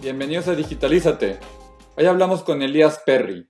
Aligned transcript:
bienvenidos 0.00 0.48
a 0.48 0.54
Digitalízate. 0.54 1.38
Hoy 1.96 2.06
hablamos 2.06 2.42
con 2.42 2.62
Elías 2.62 3.02
Perry. 3.04 3.46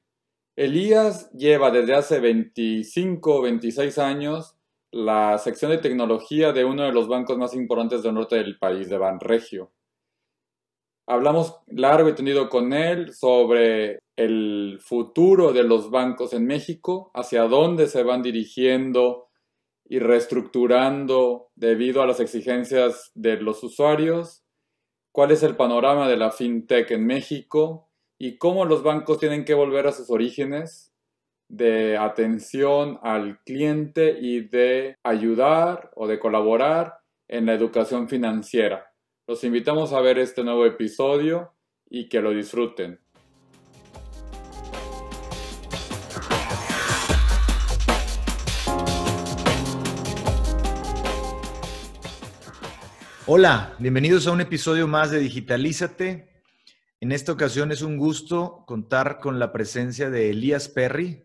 Elías 0.56 1.30
lleva 1.30 1.70
desde 1.70 1.94
hace 1.94 2.18
25 2.18 3.36
o 3.36 3.42
26 3.42 3.98
años 3.98 4.56
la 4.90 5.38
sección 5.38 5.70
de 5.70 5.78
tecnología 5.78 6.52
de 6.52 6.64
uno 6.64 6.82
de 6.82 6.92
los 6.92 7.06
bancos 7.06 7.38
más 7.38 7.54
importantes 7.54 8.02
del 8.02 8.14
norte 8.14 8.36
del 8.36 8.58
país, 8.58 8.88
de 8.88 8.98
Banregio. 8.98 9.72
Hablamos 11.06 11.60
largo 11.68 12.08
y 12.08 12.14
tendido 12.14 12.48
con 12.48 12.72
él 12.72 13.14
sobre 13.14 14.00
el 14.16 14.78
futuro 14.80 15.52
de 15.52 15.62
los 15.62 15.90
bancos 15.90 16.32
en 16.32 16.46
México, 16.46 17.12
hacia 17.14 17.44
dónde 17.44 17.86
se 17.86 18.02
van 18.02 18.22
dirigiendo 18.22 19.28
y 19.84 20.00
reestructurando 20.00 21.50
debido 21.54 22.02
a 22.02 22.06
las 22.06 22.18
exigencias 22.18 23.12
de 23.14 23.40
los 23.40 23.62
usuarios, 23.62 24.39
cuál 25.12 25.30
es 25.30 25.42
el 25.42 25.56
panorama 25.56 26.08
de 26.08 26.16
la 26.16 26.30
fintech 26.30 26.90
en 26.90 27.06
México 27.06 27.88
y 28.18 28.36
cómo 28.36 28.64
los 28.64 28.82
bancos 28.82 29.18
tienen 29.18 29.44
que 29.44 29.54
volver 29.54 29.86
a 29.86 29.92
sus 29.92 30.10
orígenes 30.10 30.92
de 31.48 31.96
atención 31.96 32.98
al 33.02 33.40
cliente 33.44 34.16
y 34.20 34.40
de 34.40 34.96
ayudar 35.02 35.90
o 35.96 36.06
de 36.06 36.18
colaborar 36.18 36.98
en 37.28 37.46
la 37.46 37.54
educación 37.54 38.08
financiera. 38.08 38.92
Los 39.26 39.42
invitamos 39.44 39.92
a 39.92 40.00
ver 40.00 40.18
este 40.18 40.44
nuevo 40.44 40.64
episodio 40.66 41.52
y 41.88 42.08
que 42.08 42.20
lo 42.20 42.30
disfruten. 42.30 43.00
Hola, 53.32 53.76
bienvenidos 53.78 54.26
a 54.26 54.32
un 54.32 54.40
episodio 54.40 54.88
más 54.88 55.12
de 55.12 55.20
Digitalízate. 55.20 56.42
En 56.98 57.12
esta 57.12 57.30
ocasión 57.30 57.70
es 57.70 57.80
un 57.80 57.96
gusto 57.96 58.64
contar 58.66 59.20
con 59.20 59.38
la 59.38 59.52
presencia 59.52 60.10
de 60.10 60.30
Elías 60.30 60.68
Perry, 60.68 61.24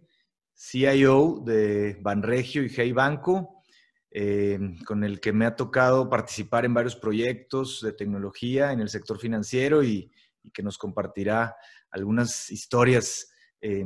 CIO 0.53 1.41
de 1.43 1.97
Banregio 1.99 2.63
y 2.63 2.69
Hey 2.69 2.91
Banco, 2.91 3.63
eh, 4.11 4.59
con 4.85 5.03
el 5.03 5.19
que 5.19 5.33
me 5.33 5.47
ha 5.47 5.55
tocado 5.55 6.07
participar 6.07 6.63
en 6.65 6.75
varios 6.75 6.95
proyectos 6.95 7.81
de 7.81 7.93
tecnología 7.93 8.71
en 8.71 8.81
el 8.81 8.89
sector 8.89 9.17
financiero 9.17 9.83
y, 9.83 10.11
que 10.53 10.61
nos 10.61 10.77
compartirá 10.77 11.55
algunas 11.89 12.51
historias 12.51 13.31
eh, 13.61 13.83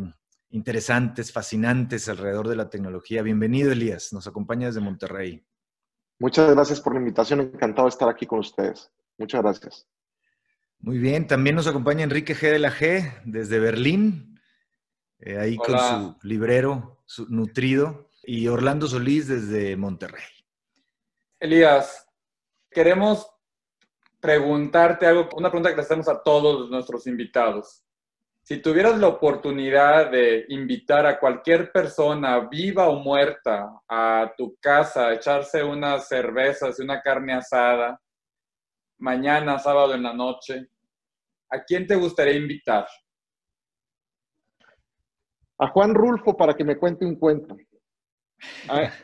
interesantes, 0.49 1.31
fascinantes 1.31 2.09
alrededor 2.09 2.49
de 2.49 2.57
la 2.57 2.69
tecnología. 2.69 3.21
Bienvenido, 3.21 3.71
Elías. 3.71 4.11
Nos 4.11 4.27
acompaña 4.27 4.67
desde 4.67 4.81
Monterrey. 4.81 5.45
Muchas 6.19 6.53
gracias 6.53 6.81
por 6.81 6.93
la 6.93 6.99
invitación. 6.99 7.39
Encantado 7.39 7.87
de 7.87 7.89
estar 7.89 8.09
aquí 8.09 8.25
con 8.25 8.39
ustedes. 8.39 8.91
Muchas 9.17 9.41
gracias. 9.41 9.87
Muy 10.81 10.97
bien, 10.97 11.27
también 11.27 11.55
nos 11.55 11.67
acompaña 11.67 12.03
Enrique 12.03 12.35
G. 12.35 12.51
de 12.51 12.59
la 12.59 12.71
G 12.71 13.21
desde 13.25 13.59
Berlín, 13.59 14.39
eh, 15.19 15.37
ahí 15.37 15.57
con 15.57 15.77
su 15.77 16.15
librero 16.23 17.01
su, 17.05 17.25
nutrido, 17.27 18.09
y 18.23 18.47
Orlando 18.47 18.87
Solís 18.87 19.27
desde 19.27 19.75
Monterrey. 19.75 20.23
Elías, 21.39 22.07
queremos 22.69 23.29
preguntarte 24.21 25.05
algo, 25.05 25.29
una 25.35 25.49
pregunta 25.49 25.69
que 25.69 25.75
le 25.75 25.81
hacemos 25.81 26.07
a 26.07 26.21
todos 26.21 26.69
nuestros 26.69 27.07
invitados. 27.07 27.83
Si 28.49 28.63
tuvieras 28.63 28.97
la 28.97 29.09
oportunidad 29.09 30.09
de 30.09 30.45
invitar 30.49 31.05
a 31.05 31.19
cualquier 31.19 31.71
persona, 31.71 32.49
viva 32.49 32.89
o 32.89 32.95
muerta, 32.95 33.79
a 33.87 34.33
tu 34.35 34.57
casa, 34.59 35.05
a 35.05 35.13
echarse 35.13 35.63
unas 35.63 36.07
cervezas 36.07 36.79
y 36.79 36.81
una 36.81 36.99
carne 36.99 37.33
asada, 37.33 38.01
mañana, 38.97 39.59
sábado 39.59 39.93
en 39.93 40.01
la 40.01 40.15
noche, 40.15 40.67
¿a 41.51 41.63
quién 41.63 41.85
te 41.85 41.95
gustaría 41.95 42.37
invitar? 42.37 42.87
A 45.59 45.67
Juan 45.67 45.93
Rulfo 45.93 46.35
para 46.35 46.55
que 46.55 46.63
me 46.63 46.79
cuente 46.79 47.05
un 47.05 47.19
cuento. 47.19 47.55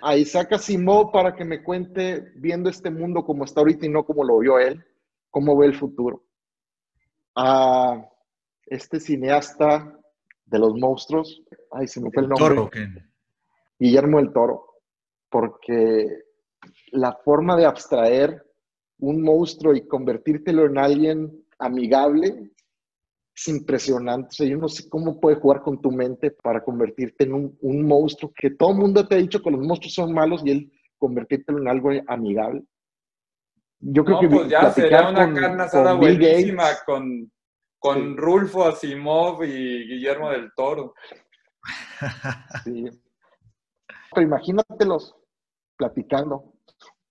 A, 0.01 0.17
Isaac 0.17 0.53
Asimov 0.53 1.12
para 1.12 1.35
que 1.35 1.45
me 1.45 1.62
cuente, 1.62 2.31
viendo 2.38 2.67
este 2.67 2.89
mundo 2.89 3.23
como 3.23 3.44
está 3.44 3.59
ahorita 3.59 3.85
y 3.85 3.89
no 3.89 4.03
como 4.03 4.23
lo 4.23 4.39
vio 4.39 4.57
él, 4.57 4.83
cómo 5.29 5.56
ve 5.56 5.67
el 5.67 5.75
futuro. 5.75 6.23
A 7.35 8.09
este 8.65 8.99
cineasta 8.99 9.99
de 10.45 10.59
los 10.59 10.75
monstruos, 10.75 11.43
ay, 11.71 11.87
se 11.87 12.01
me 12.01 12.11
fue 12.11 12.23
el, 12.23 12.29
nombre. 12.29 12.69
Guillermo 13.77 14.17
del 14.17 14.31
Toro, 14.31 14.65
porque 15.29 16.07
la 16.91 17.13
forma 17.23 17.55
de 17.55 17.65
abstraer 17.65 18.43
un 18.99 19.21
monstruo 19.21 19.73
y 19.75 19.87
convertírtelo 19.87 20.65
en 20.65 20.77
alguien 20.77 21.45
amigable 21.59 22.51
es 23.35 23.47
impresionante. 23.49 24.29
O 24.29 24.31
sea, 24.31 24.47
yo 24.47 24.57
no 24.57 24.69
sé 24.69 24.87
cómo 24.87 25.19
puede 25.19 25.35
jugar 25.35 25.61
con 25.61 25.81
tu 25.81 25.91
mente 25.91 26.31
para 26.31 26.63
convertirte 26.63 27.25
en 27.25 27.33
un, 27.33 27.81
monstruo 27.85 28.31
que 28.33 28.51
todo 28.51 28.71
el 28.71 28.77
mundo 28.77 29.05
te 29.05 29.15
ha 29.15 29.17
dicho 29.17 29.41
que 29.41 29.51
los 29.51 29.61
monstruos 29.61 29.93
son 29.93 30.13
malos 30.13 30.41
y 30.45 30.51
él 30.51 30.71
convertírtelo 30.97 31.59
en 31.59 31.67
algo 31.67 31.89
amigable. 32.07 32.63
Yo 33.79 34.05
creo 34.05 34.19
que 34.21 34.29
pues 34.29 34.49
ya 34.49 34.71
sería 34.71 35.09
una 35.09 35.33
carne 35.33 35.63
asada 35.63 35.93
buenísima 35.93 36.63
con, 36.85 37.29
con 37.80 38.18
Rulfo 38.18 38.66
Asimov 38.66 39.44
y 39.44 39.88
Guillermo 39.88 40.31
del 40.31 40.52
Toro. 40.56 40.94
Sí. 42.63 42.86
Pero 44.13 44.28
imagínatelos 44.28 45.16
platicando 45.78 46.53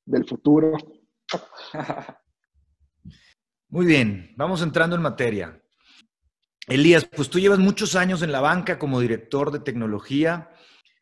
del 0.05 0.27
futuro. 0.27 0.73
Muy 3.69 3.87
bien, 3.87 4.33
vamos 4.37 4.63
entrando 4.63 4.97
en 4.97 5.03
materia. 5.03 5.61
Elías, 6.67 7.05
pues 7.05 7.29
tú 7.29 7.39
llevas 7.39 7.59
muchos 7.59 7.95
años 7.95 8.23
en 8.23 8.33
la 8.33 8.41
banca 8.41 8.79
como 8.79 9.01
director 9.01 9.51
de 9.51 9.61
tecnología. 9.61 10.51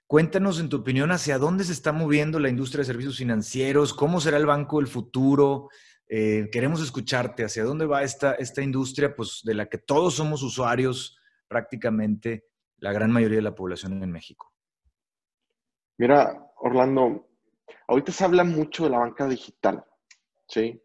Cuéntanos, 0.07 0.59
en 0.59 0.69
tu 0.69 0.79
opinión, 0.79 1.13
hacia 1.13 1.39
dónde 1.39 1.65
se 1.65 1.73
está 1.73 1.93
moviendo 1.93 2.39
la 2.39 2.49
industria 2.49 2.81
de 2.81 2.87
servicios 2.87 3.17
financieros, 3.17 3.95
cómo 3.95 4.21
será 4.21 4.37
el 4.39 4.47
banco 4.47 4.79
del 4.79 4.89
futuro. 4.89 5.69
Eh, 6.09 6.49
queremos 6.53 6.83
escucharte, 6.83 7.45
hacia 7.45 7.65
dónde 7.65 7.87
va 7.87 8.03
esta, 8.03 8.35
esta 8.35 8.63
industria, 8.63 9.15
pues 9.15 9.41
de 9.45 9.55
la 9.55 9.67
que 9.67 9.79
todos 9.79 10.15
somos 10.15 10.43
usuarios, 10.43 11.17
prácticamente 11.49 12.45
la 12.79 12.93
gran 12.93 13.11
mayoría 13.11 13.37
de 13.37 13.43
la 13.43 13.55
población 13.55 14.03
en 14.03 14.11
México. 14.11 14.53
Mira, 15.99 16.53
Orlando, 16.57 17.29
ahorita 17.87 18.13
se 18.13 18.25
habla 18.25 18.45
mucho 18.45 18.85
de 18.85 18.91
la 18.91 18.99
banca 18.99 19.27
digital. 19.27 19.85
¿sí? 20.53 20.83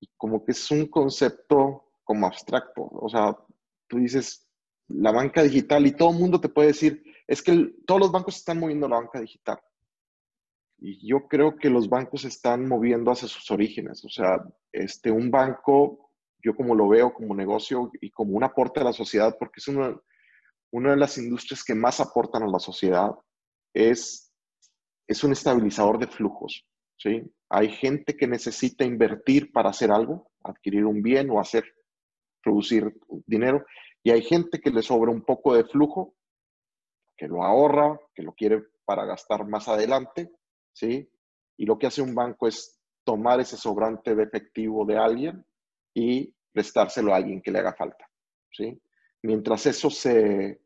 Y 0.00 0.08
como 0.16 0.44
que 0.44 0.52
es 0.52 0.70
un 0.70 0.86
concepto 0.86 1.92
como 2.04 2.26
abstracto, 2.26 2.88
o 2.90 3.08
sea, 3.08 3.36
tú 3.86 3.98
dices 3.98 4.48
la 4.88 5.12
banca 5.12 5.42
digital 5.42 5.86
y 5.86 5.92
todo 5.92 6.10
el 6.10 6.18
mundo 6.18 6.40
te 6.40 6.48
puede 6.48 6.68
decir, 6.68 7.02
es 7.26 7.42
que 7.42 7.74
todos 7.86 8.00
los 8.00 8.12
bancos 8.12 8.36
están 8.36 8.58
moviendo 8.58 8.88
la 8.88 8.96
banca 8.96 9.20
digital. 9.20 9.58
Y 10.80 11.06
yo 11.06 11.26
creo 11.26 11.56
que 11.56 11.70
los 11.70 11.88
bancos 11.88 12.24
están 12.24 12.68
moviendo 12.68 13.10
hacia 13.10 13.28
sus 13.28 13.50
orígenes, 13.50 14.04
o 14.04 14.08
sea, 14.08 14.44
este, 14.72 15.10
un 15.10 15.30
banco, 15.30 16.10
yo 16.42 16.54
como 16.54 16.74
lo 16.74 16.88
veo 16.88 17.12
como 17.12 17.34
negocio 17.34 17.90
y 18.00 18.10
como 18.10 18.36
un 18.36 18.44
aporte 18.44 18.80
a 18.80 18.84
la 18.84 18.92
sociedad, 18.92 19.36
porque 19.38 19.58
es 19.58 19.68
una, 19.68 20.00
una 20.70 20.90
de 20.90 20.96
las 20.96 21.18
industrias 21.18 21.64
que 21.64 21.74
más 21.74 21.98
aportan 21.98 22.44
a 22.44 22.48
la 22.48 22.60
sociedad, 22.60 23.10
es, 23.74 24.32
es 25.08 25.24
un 25.24 25.32
estabilizador 25.32 25.98
de 25.98 26.06
flujos. 26.06 26.64
¿sí? 26.96 27.22
Hay 27.48 27.70
gente 27.70 28.16
que 28.16 28.28
necesita 28.28 28.84
invertir 28.84 29.50
para 29.50 29.70
hacer 29.70 29.90
algo, 29.90 30.30
adquirir 30.44 30.84
un 30.84 31.02
bien 31.02 31.28
o 31.30 31.40
hacer, 31.40 31.64
producir 32.40 32.96
dinero, 33.26 33.64
y 34.04 34.10
hay 34.10 34.22
gente 34.22 34.60
que 34.60 34.70
le 34.70 34.82
sobra 34.82 35.10
un 35.10 35.22
poco 35.22 35.54
de 35.54 35.64
flujo, 35.64 36.14
que 37.16 37.26
lo 37.26 37.42
ahorra, 37.42 37.98
que 38.14 38.22
lo 38.22 38.32
quiere 38.32 38.62
para 38.84 39.04
gastar 39.04 39.46
más 39.46 39.66
adelante, 39.66 40.30
¿sí? 40.78 41.10
Y 41.56 41.66
lo 41.66 41.76
que 41.78 41.88
hace 41.88 42.02
un 42.02 42.14
banco 42.14 42.46
es 42.46 42.78
tomar 43.04 43.40
ese 43.40 43.56
sobrante 43.56 44.14
de 44.14 44.22
efectivo 44.22 44.84
de 44.84 44.96
alguien 44.96 45.44
y 45.92 46.32
prestárselo 46.52 47.12
a 47.12 47.16
alguien 47.16 47.42
que 47.42 47.50
le 47.50 47.58
haga 47.58 47.74
falta, 47.74 48.08
¿sí? 48.52 48.80
Mientras 49.22 49.66
eso 49.66 49.90
se, 49.90 50.60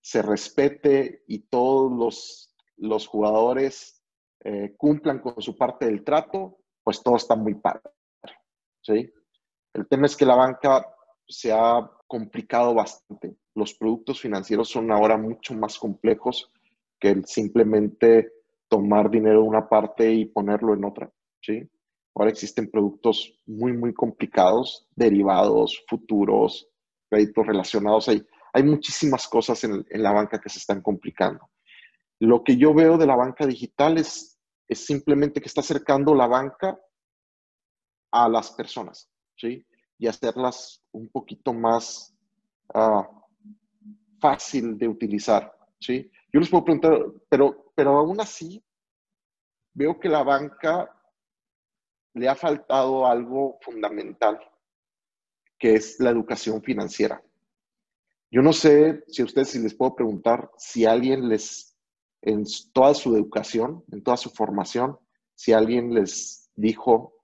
se 0.00 0.22
respete 0.22 1.24
y 1.26 1.40
todos 1.40 1.92
los, 1.92 2.56
los 2.76 3.06
jugadores 3.06 4.02
eh, 4.42 4.74
cumplan 4.78 5.18
con 5.18 5.40
su 5.42 5.56
parte 5.56 5.84
del 5.84 6.02
trato, 6.02 6.58
pues 6.82 7.02
todo 7.02 7.16
está 7.16 7.36
muy 7.36 7.54
padre. 7.54 7.82
¿sí? 8.80 9.12
El 9.74 9.86
tema 9.86 10.06
es 10.06 10.16
que 10.16 10.24
la 10.24 10.34
banca 10.34 10.86
se 11.28 11.52
ha 11.52 11.90
complicado 12.06 12.72
bastante. 12.72 13.36
Los 13.54 13.74
productos 13.74 14.20
financieros 14.20 14.70
son 14.70 14.90
ahora 14.90 15.18
mucho 15.18 15.52
más 15.54 15.78
complejos 15.78 16.50
que 16.98 17.22
simplemente 17.26 18.32
tomar 18.70 19.10
dinero 19.10 19.42
de 19.42 19.48
una 19.48 19.68
parte 19.68 20.10
y 20.10 20.24
ponerlo 20.26 20.72
en 20.72 20.84
otra. 20.84 21.10
¿sí? 21.42 21.68
Ahora 22.14 22.30
existen 22.30 22.70
productos 22.70 23.34
muy, 23.44 23.72
muy 23.72 23.92
complicados, 23.92 24.86
derivados, 24.94 25.84
futuros, 25.88 26.68
créditos 27.10 27.46
relacionados. 27.46 28.08
Hay, 28.08 28.24
hay 28.52 28.62
muchísimas 28.62 29.28
cosas 29.28 29.62
en, 29.64 29.84
en 29.90 30.02
la 30.02 30.12
banca 30.12 30.40
que 30.40 30.48
se 30.48 30.60
están 30.60 30.80
complicando. 30.80 31.50
Lo 32.20 32.44
que 32.44 32.56
yo 32.56 32.72
veo 32.72 32.96
de 32.96 33.06
la 33.06 33.16
banca 33.16 33.46
digital 33.46 33.98
es, 33.98 34.38
es 34.68 34.86
simplemente 34.86 35.40
que 35.40 35.48
está 35.48 35.62
acercando 35.62 36.14
la 36.14 36.28
banca 36.28 36.78
a 38.12 38.28
las 38.28 38.52
personas, 38.52 39.10
¿sí? 39.36 39.66
Y 39.98 40.06
hacerlas 40.06 40.82
un 40.92 41.08
poquito 41.08 41.52
más 41.52 42.14
ah, 42.74 43.08
fácil 44.20 44.78
de 44.78 44.88
utilizar, 44.88 45.52
¿sí? 45.80 46.10
Yo 46.32 46.40
les 46.40 46.48
puedo 46.48 46.64
preguntar, 46.64 46.98
pero, 47.28 47.72
pero 47.74 47.98
aún 47.98 48.20
así, 48.20 48.62
veo 49.74 49.98
que 49.98 50.08
la 50.08 50.22
banca 50.22 50.94
le 52.14 52.28
ha 52.28 52.34
faltado 52.34 53.06
algo 53.06 53.58
fundamental, 53.62 54.40
que 55.58 55.74
es 55.74 55.98
la 56.00 56.10
educación 56.10 56.62
financiera. 56.62 57.22
Yo 58.30 58.42
no 58.42 58.52
sé 58.52 59.02
si 59.08 59.22
a 59.22 59.24
ustedes 59.24 59.50
si 59.50 59.58
les 59.58 59.74
puedo 59.74 59.94
preguntar 59.96 60.50
si 60.56 60.84
alguien 60.84 61.28
les, 61.28 61.76
en 62.22 62.44
toda 62.72 62.94
su 62.94 63.14
educación, 63.16 63.84
en 63.90 64.02
toda 64.02 64.16
su 64.16 64.30
formación, 64.30 64.98
si 65.34 65.52
alguien 65.52 65.92
les 65.94 66.48
dijo 66.54 67.14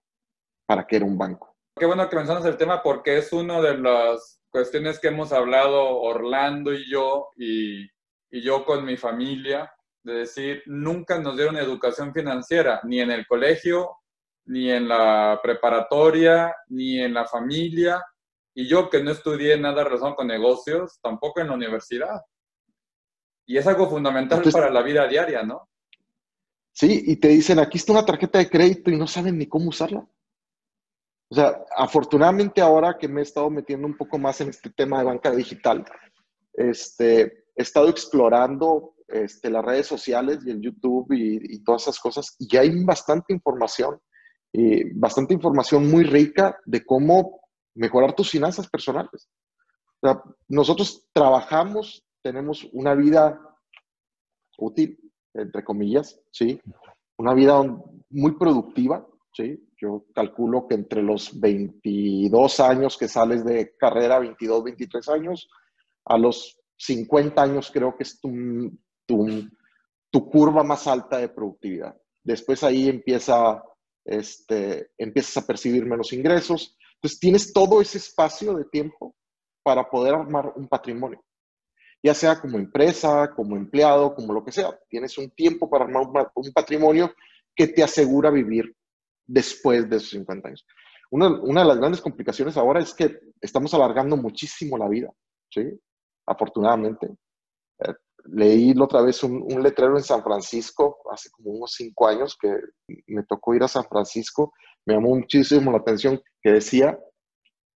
para 0.67 0.87
qué 0.87 0.97
era 0.97 1.05
un 1.05 1.17
banco. 1.17 1.55
Qué 1.77 1.87
bueno 1.87 2.09
que 2.09 2.17
mencionas 2.17 2.45
el 2.45 2.57
tema 2.57 2.83
porque 2.83 3.19
es 3.19 3.33
una 3.33 3.61
de 3.61 3.79
las 3.79 4.41
cuestiones 4.51 4.99
que 4.99 5.09
hemos 5.09 5.33
hablado 5.33 6.01
Orlando 6.01 6.73
y 6.73 6.91
yo 6.91 7.29
y, 7.37 7.87
y 8.37 8.43
yo 8.43 8.67
con 8.67 8.85
mi 8.85 8.99
familia, 8.99 9.73
de 10.03 10.13
decir, 10.13 10.63
nunca 10.67 11.19
nos 11.19 11.37
dieron 11.37 11.57
educación 11.57 12.13
financiera, 12.13 12.83
ni 12.85 13.01
en 13.01 13.11
el 13.11 13.27
colegio, 13.27 13.97
ni 14.45 14.71
en 14.71 14.87
la 14.87 15.41
preparatoria, 15.43 16.55
ni 16.69 17.01
en 17.01 17.15
la 17.15 17.27
familia, 17.27 18.05
y 18.55 18.69
yo 18.69 18.91
que 18.91 19.03
no 19.03 19.11
estudié 19.11 19.59
nada 19.59 19.85
relacionado 19.85 20.17
con 20.17 20.27
negocios, 20.27 20.99
tampoco 21.01 21.41
en 21.41 21.47
la 21.47 21.55
universidad. 21.55 22.21
Y 23.47 23.57
es 23.57 23.67
algo 23.67 23.89
fundamental 23.89 24.43
para 24.53 24.71
la 24.71 24.83
vida 24.83 25.09
diaria, 25.09 25.43
¿no? 25.43 25.71
Sí, 26.73 27.05
y 27.07 27.17
te 27.17 27.29
dicen, 27.29 27.59
aquí 27.59 27.79
está 27.79 27.93
una 27.93 28.05
tarjeta 28.05 28.39
de 28.39 28.51
crédito 28.51 28.91
y 28.91 28.99
no 28.99 29.07
saben 29.07 29.39
ni 29.39 29.47
cómo 29.47 29.71
usarla. 29.71 30.07
O 31.31 31.35
sea, 31.35 31.65
afortunadamente 31.75 32.61
ahora 32.61 32.99
que 32.99 33.09
me 33.09 33.21
he 33.21 33.23
estado 33.23 33.49
metiendo 33.49 33.87
un 33.87 33.97
poco 33.97 34.19
más 34.19 34.43
en 34.43 34.51
este 34.51 34.69
tema 34.69 34.99
de 34.99 35.07
banca 35.07 35.31
digital, 35.31 35.87
este, 36.53 37.46
he 37.57 37.63
estado 37.63 37.89
explorando 37.89 38.95
este, 39.09 39.51
las 39.51 39.65
redes 39.65 39.87
sociales 39.87 40.41
y 40.45 40.51
el 40.51 40.61
YouTube 40.61 41.13
y, 41.13 41.63
todas 41.65 41.83
esas 41.83 41.99
cosas, 41.99 42.37
y 42.39 42.55
hay 42.57 42.85
bastante 42.85 43.33
información, 43.33 43.99
y 44.53 44.93
bastante 44.99 45.35
información 45.35 45.91
muy 45.91 46.05
rica 46.05 46.59
de 46.65 46.85
cómo 46.85 47.41
mejorar 47.75 48.15
tus 48.15 48.31
finanzas 48.31 48.69
personales. 48.69 49.29
O 50.01 50.09
sea, 50.09 50.23
nosotros 50.49 51.09
trabajamos, 51.13 52.05
tenemos 52.23 52.67
una 52.73 52.95
vida 52.95 53.41
útil, 54.59 54.99
entre 55.35 55.65
comillas, 55.65 56.21
¿sí? 56.31 56.61
Una 57.19 57.35
vida 57.35 57.63
muy 58.11 58.33
productiva, 58.33 59.07
¿sí? 59.33 59.63
Yo 59.81 60.05
calculo 60.15 60.67
que 60.67 60.75
entre 60.75 61.03
los 61.03 61.39
22 61.39 62.61
años 62.61 62.97
que 62.97 63.09
sales 63.09 63.45
de 63.45 63.75
carrera, 63.77 64.19
22, 64.19 64.65
23 64.65 65.09
años, 65.09 65.49
a 66.05 66.19
los 66.19 66.59
50 66.79 67.43
años 67.43 67.71
creo 67.73 67.97
que 67.97 68.05
es 68.05 68.21
tu, 68.21 68.31
curva 70.31 70.63
más 70.63 70.87
alta 70.87 71.19
de 71.19 71.29
productividad. 71.29 71.97
Después 72.23 72.63
ahí 72.63 72.89
empieza, 72.89 73.63
este, 74.05 74.91
empiezas 74.99 75.37
a 75.39 75.47
percibir 75.47 75.85
menos 75.85 76.13
ingresos. 76.13 76.77
Entonces 76.95 77.21
tienes 77.21 77.53
todo 77.53 77.81
ese 77.81 77.99
espacio 77.99 78.55
de 78.55 78.65
tiempo 78.65 79.15
para 79.63 79.89
poder 79.89 80.15
armar 80.15 80.53
un 80.57 80.69
patrimonio 80.69 81.21
ya 82.07 82.15
sea 82.15 82.41
como 82.41 82.57
empresa, 82.57 83.33
como 83.35 83.57
empleado, 83.57 84.15
como 84.15 84.33
lo 84.33 84.45
que 84.45 84.53
sea. 84.53 84.79
Tienes 84.89 85.19
un 85.19 85.31
tiempo 85.31 85.69
para 85.69 85.85
armar 85.85 86.07
un, 86.35 86.53
patrimonio 86.53 87.13
que 87.55 87.67
te 87.67 87.83
asegura 87.83 88.31
vivir 88.31 88.75
después 89.27 89.91
de 89.91 89.97
esos 89.97 90.11
50 90.11 90.49
años. 90.49 90.65
Una, 91.11 91.29
una, 91.41 91.63
de 91.63 91.67
las 91.67 91.79
grandes 91.79 92.01
complicaciones 92.01 92.57
ahora 92.57 92.81
es 92.81 92.95
que 92.95 93.19
estamos 93.41 93.75
alargando 93.75 94.17
muchísimo 94.17 94.79
la 94.79 94.89
vida, 94.89 95.11
¿sí? 95.51 95.63
Afortunadamente. 96.27 97.09
Eh, 97.79 97.95
leí 98.25 98.75
otra 98.81 99.03
vez 99.03 99.23
un, 99.23 99.43
un, 99.43 99.63
letrero 99.63 99.97
en 99.97 100.03
San 100.03 100.23
Francisco, 100.23 100.99
hace 101.13 101.31
como 101.31 101.53
unos 101.53 101.73
cinco 101.73 102.09
años 102.09 102.37
que 102.41 102.59
me 103.07 103.23
tocó 103.25 103.55
ir 103.55 103.63
a 103.63 103.69
San 103.69 103.85
Francisco, 103.85 104.53
me 104.85 104.95
llamó 104.95 105.15
muchísimo 105.15 105.71
la 105.71 105.79
atención 105.79 106.21
que 106.43 106.53
decía, 106.53 106.99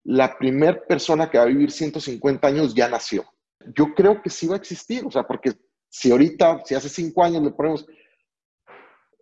la 0.05 0.39
primera 0.39 0.81
persona 0.87 1.31
que 1.31 1.39
va 1.39 1.45
a 1.45 1.49
vivir 1.49 1.71
150 1.71 2.47
años 2.47 2.75
ya 2.75 2.89
nació. 2.89 3.25
Yo 3.77 3.95
creo 3.95 4.23
que 4.23 4.31
sí 4.31 4.47
va 4.47 4.55
a 4.55 4.59
existir, 4.59 5.05
o 5.05 5.11
sea, 5.11 5.25
porque 5.25 5.53
si 5.91 6.11
ahorita, 6.11 6.63
si 6.65 6.75
hace 6.75 6.89
cinco 6.89 7.23
años 7.23 7.43
le 7.43 7.51
ponemos 7.51 7.87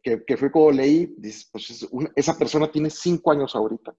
que, 0.02 0.36
fue 0.36 0.50
como 0.50 0.70
leí, 0.70 1.14
dices, 1.18 1.48
pues 1.52 1.86
esa 2.14 2.38
persona 2.38 2.70
tiene 2.70 2.90
cinco 2.90 3.32
años 3.32 3.54
ahorita. 3.54 3.94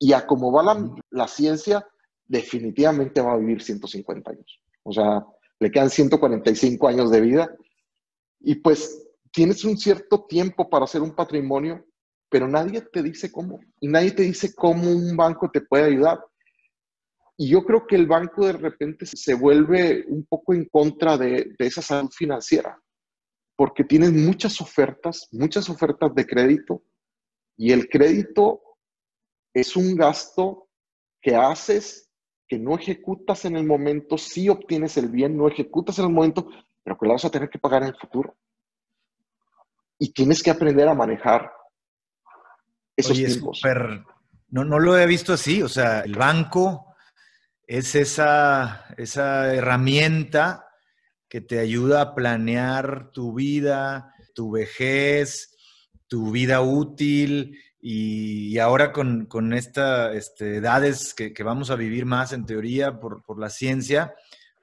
Y 0.00 0.12
a 0.12 0.26
como 0.26 0.52
va 0.52 0.62
la, 0.62 0.94
la, 1.10 1.28
ciencia, 1.28 1.86
definitivamente 2.28 3.20
va 3.20 3.32
a 3.32 3.38
vivir 3.38 3.62
150 3.62 4.30
años. 4.30 4.60
O 4.84 4.92
sea, 4.92 5.26
le 5.58 5.70
quedan 5.70 5.90
145 5.90 6.88
años 6.88 7.10
de 7.10 7.20
vida. 7.20 7.56
Y 8.40 8.56
pues 8.56 9.08
tienes 9.32 9.64
un 9.64 9.76
cierto 9.76 10.26
tiempo 10.26 10.68
para 10.70 10.84
hacer 10.84 11.02
un 11.02 11.14
patrimonio, 11.14 11.84
pero 12.28 12.46
nadie 12.46 12.82
te 12.82 13.02
dice 13.02 13.32
cómo. 13.32 13.58
Y 13.80 13.88
nadie 13.88 14.12
te 14.12 14.22
dice 14.22 14.54
cómo 14.54 14.90
un 14.90 15.16
banco 15.16 15.50
te 15.50 15.62
puede 15.62 15.84
ayudar. 15.84 16.20
Y 17.36 17.48
yo 17.48 17.64
creo 17.64 17.86
que 17.86 17.96
el 17.96 18.06
banco 18.06 18.46
de 18.46 18.52
repente 18.52 19.06
se 19.06 19.34
vuelve 19.34 20.04
un 20.08 20.24
poco 20.26 20.54
en 20.54 20.66
contra 20.66 21.16
de, 21.16 21.54
de 21.58 21.66
esa 21.66 21.82
salud 21.82 22.10
financiera 22.10 22.78
porque 23.58 23.82
tienes 23.82 24.12
muchas 24.12 24.60
ofertas, 24.60 25.26
muchas 25.32 25.68
ofertas 25.68 26.14
de 26.14 26.24
crédito 26.24 26.84
y 27.56 27.72
el 27.72 27.88
crédito 27.88 28.62
es 29.52 29.74
un 29.74 29.96
gasto 29.96 30.68
que 31.20 31.34
haces, 31.34 32.07
que 32.48 32.58
no 32.58 32.76
ejecutas 32.76 33.44
en 33.44 33.56
el 33.56 33.64
momento, 33.64 34.16
sí 34.16 34.48
obtienes 34.48 34.96
el 34.96 35.08
bien, 35.08 35.36
no 35.36 35.48
ejecutas 35.48 35.98
en 35.98 36.06
el 36.06 36.12
momento, 36.12 36.48
pero 36.82 36.96
que 36.98 37.06
lo 37.06 37.12
vas 37.12 37.24
a 37.24 37.30
tener 37.30 37.50
que 37.50 37.58
pagar 37.58 37.82
en 37.82 37.88
el 37.88 37.96
futuro. 37.96 38.36
Y 39.98 40.12
tienes 40.12 40.42
que 40.42 40.50
aprender 40.50 40.88
a 40.88 40.94
manejar 40.94 41.52
esos 42.96 43.16
tiempos. 43.16 43.60
No, 44.48 44.64
no 44.64 44.78
lo 44.78 44.98
he 44.98 45.06
visto 45.06 45.34
así, 45.34 45.62
o 45.62 45.68
sea, 45.68 46.00
el 46.00 46.14
banco 46.14 46.94
es 47.66 47.94
esa, 47.94 48.86
esa 48.96 49.54
herramienta 49.54 50.64
que 51.28 51.42
te 51.42 51.58
ayuda 51.58 52.00
a 52.00 52.14
planear 52.14 53.10
tu 53.12 53.34
vida, 53.34 54.14
tu 54.34 54.52
vejez, 54.52 55.54
tu 56.06 56.30
vida 56.30 56.62
útil 56.62 57.58
y, 57.80 58.58
ahora 58.58 58.92
con, 58.92 59.52
estas 59.52 60.14
este, 60.14 60.56
edades 60.56 61.14
que, 61.14 61.32
vamos 61.42 61.70
a 61.70 61.76
vivir 61.76 62.06
más 62.06 62.32
en 62.32 62.44
teoría 62.44 62.98
por, 62.98 63.38
la 63.38 63.50
ciencia, 63.50 64.14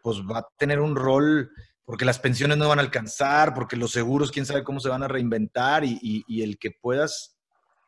pues 0.01 0.17
va 0.19 0.39
a 0.39 0.47
tener 0.57 0.79
un 0.79 0.95
rol 0.95 1.51
porque 1.85 2.05
las 2.05 2.19
pensiones 2.19 2.57
no 2.57 2.67
van 2.67 2.79
a 2.79 2.81
alcanzar, 2.81 3.53
porque 3.53 3.77
los 3.77 3.91
seguros, 3.91 4.31
quién 4.31 4.45
sabe 4.45 4.63
cómo 4.63 4.79
se 4.79 4.89
van 4.89 5.03
a 5.03 5.07
reinventar 5.07 5.83
y, 5.85 6.41
el 6.41 6.57
que 6.57 6.71
puedas 6.71 7.37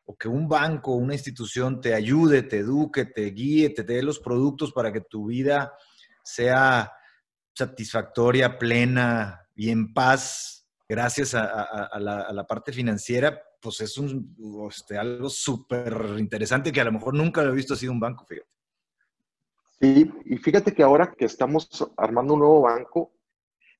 o 0.05 0.15
que 0.15 0.29
un 0.29 0.47
banco, 0.47 0.93
una 0.93 1.13
institución 1.13 1.81
te 1.81 1.93
ayude, 1.93 2.43
te 2.43 2.59
eduque, 2.59 3.05
te 3.05 3.25
guíe, 3.31 3.71
te 3.71 3.83
dé 3.83 4.01
los 4.01 4.19
productos 4.19 4.71
para 4.71 4.93
que 4.93 5.01
tu 5.01 5.25
vida 5.25 5.73
sea 6.23 6.93
satisfactoria, 7.53 8.57
plena 8.57 9.47
y 9.55 9.71
en 9.71 9.93
paz, 9.93 10.65
gracias 10.87 11.33
a, 11.33 11.99
la, 11.99 12.45
parte 12.47 12.71
financiera, 12.71 13.41
pues 13.59 13.81
es 13.81 13.97
un, 13.97 14.35
este, 14.69 14.97
algo 14.97 15.29
súper 15.29 16.15
interesante 16.17 16.71
que 16.71 16.81
a 16.81 16.85
lo 16.85 16.91
mejor 16.91 17.13
nunca 17.13 17.43
lo 17.43 17.51
he 17.51 17.55
visto 17.55 17.73
así 17.73 17.87
un 17.87 17.99
banco, 17.99 18.25
fíjate. 18.25 18.49
Sí, 19.79 20.11
y 20.25 20.37
fíjate 20.37 20.73
que 20.73 20.83
ahora 20.83 21.13
que 21.15 21.25
estamos 21.25 21.69
armando 21.97 22.33
un 22.33 22.39
nuevo 22.39 22.61
banco, 22.61 23.13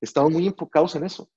estamos 0.00 0.32
muy 0.32 0.46
enfocados 0.46 0.94
en 0.94 1.04
eso, 1.04 1.30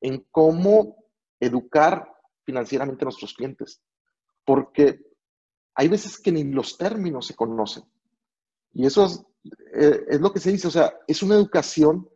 en 0.00 0.26
cómo 0.30 0.96
educar 1.38 2.12
financieramente 2.44 3.04
a 3.04 3.06
nuestros 3.06 3.34
clientes, 3.34 3.80
porque 4.44 5.00
hay 5.74 5.88
veces 5.88 6.18
que 6.18 6.32
ni 6.32 6.44
los 6.44 6.76
términos 6.76 7.26
se 7.26 7.36
conocen. 7.36 7.84
Y 8.72 8.86
eso 8.86 9.06
es 9.06 9.24
eh, 9.72 10.04
es 10.08 10.20
lo 10.20 10.32
que 10.32 10.40
se 10.40 10.52
dice, 10.52 10.68
o 10.68 10.70
sea, 10.70 10.92
es 11.06 11.22
una 11.22 11.34
educación 11.34 12.08